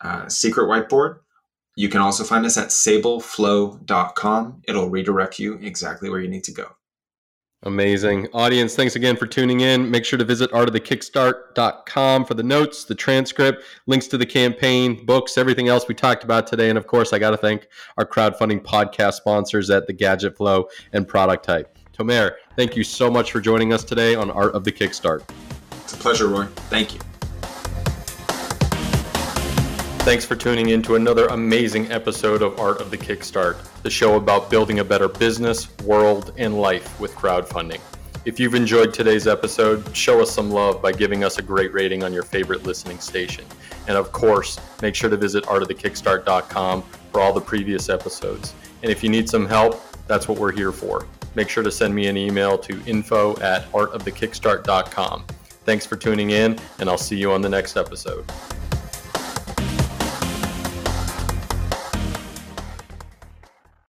uh, 0.00 0.28
Secret 0.28 0.64
Whiteboard, 0.64 1.18
you 1.76 1.88
can 1.88 2.00
also 2.00 2.24
find 2.24 2.44
us 2.44 2.56
at 2.56 2.68
sableflow.com. 2.68 4.62
It'll 4.66 4.90
redirect 4.90 5.38
you 5.38 5.54
exactly 5.54 6.10
where 6.10 6.20
you 6.20 6.28
need 6.28 6.44
to 6.44 6.52
go. 6.52 6.66
Amazing. 7.64 8.26
Audience, 8.32 8.74
thanks 8.74 8.96
again 8.96 9.16
for 9.16 9.26
tuning 9.26 9.60
in. 9.60 9.90
Make 9.90 10.06
sure 10.06 10.18
to 10.18 10.24
visit 10.24 10.50
artofthekickstart.com 10.52 12.24
for 12.24 12.32
the 12.32 12.42
notes, 12.42 12.84
the 12.84 12.94
transcript, 12.94 13.64
links 13.86 14.06
to 14.08 14.16
the 14.16 14.24
campaign, 14.24 15.04
books, 15.04 15.36
everything 15.36 15.68
else 15.68 15.86
we 15.86 15.94
talked 15.94 16.24
about 16.24 16.46
today. 16.46 16.70
And 16.70 16.78
of 16.78 16.86
course, 16.86 17.12
I 17.12 17.18
got 17.18 17.30
to 17.30 17.36
thank 17.36 17.68
our 17.98 18.06
crowdfunding 18.06 18.62
podcast 18.62 19.14
sponsors 19.14 19.68
at 19.68 19.86
the 19.86 19.92
Gadget 19.92 20.38
Flow 20.38 20.68
and 20.94 21.06
Product 21.06 21.44
Hype. 21.44 21.76
Tomer, 21.92 22.32
thank 22.56 22.76
you 22.76 22.84
so 22.84 23.10
much 23.10 23.30
for 23.30 23.42
joining 23.42 23.74
us 23.74 23.84
today 23.84 24.14
on 24.14 24.30
Art 24.30 24.54
of 24.54 24.64
the 24.64 24.72
Kickstart. 24.72 25.28
It's 25.82 25.92
a 25.92 25.98
pleasure, 25.98 26.28
Roy. 26.28 26.46
Thank 26.70 26.94
you. 26.94 27.00
Thanks 30.10 30.24
for 30.24 30.34
tuning 30.34 30.70
in 30.70 30.82
to 30.82 30.96
another 30.96 31.28
amazing 31.28 31.92
episode 31.92 32.42
of 32.42 32.58
Art 32.58 32.80
of 32.80 32.90
the 32.90 32.98
Kickstart, 32.98 33.58
the 33.84 33.90
show 33.90 34.16
about 34.16 34.50
building 34.50 34.80
a 34.80 34.84
better 34.84 35.06
business, 35.06 35.68
world, 35.84 36.32
and 36.36 36.60
life 36.60 36.98
with 36.98 37.14
crowdfunding. 37.14 37.80
If 38.24 38.40
you've 38.40 38.56
enjoyed 38.56 38.92
today's 38.92 39.28
episode, 39.28 39.96
show 39.96 40.20
us 40.20 40.32
some 40.32 40.50
love 40.50 40.82
by 40.82 40.90
giving 40.90 41.22
us 41.22 41.38
a 41.38 41.42
great 41.42 41.72
rating 41.72 42.02
on 42.02 42.12
your 42.12 42.24
favorite 42.24 42.64
listening 42.64 42.98
station. 42.98 43.44
And 43.86 43.96
of 43.96 44.10
course, 44.10 44.58
make 44.82 44.96
sure 44.96 45.10
to 45.10 45.16
visit 45.16 45.44
artofthekickstart.com 45.44 46.82
for 47.12 47.20
all 47.20 47.32
the 47.32 47.40
previous 47.40 47.88
episodes. 47.88 48.52
And 48.82 48.90
if 48.90 49.04
you 49.04 49.10
need 49.10 49.28
some 49.28 49.46
help, 49.46 49.80
that's 50.08 50.26
what 50.26 50.38
we're 50.38 50.50
here 50.50 50.72
for. 50.72 51.06
Make 51.36 51.48
sure 51.48 51.62
to 51.62 51.70
send 51.70 51.94
me 51.94 52.08
an 52.08 52.16
email 52.16 52.58
to 52.58 52.82
info 52.84 53.38
at 53.38 53.70
artofthekickstart.com. 53.70 55.24
Thanks 55.64 55.86
for 55.86 55.94
tuning 55.94 56.30
in, 56.30 56.58
and 56.80 56.90
I'll 56.90 56.98
see 56.98 57.16
you 57.16 57.30
on 57.30 57.42
the 57.42 57.48
next 57.48 57.76
episode. 57.76 58.28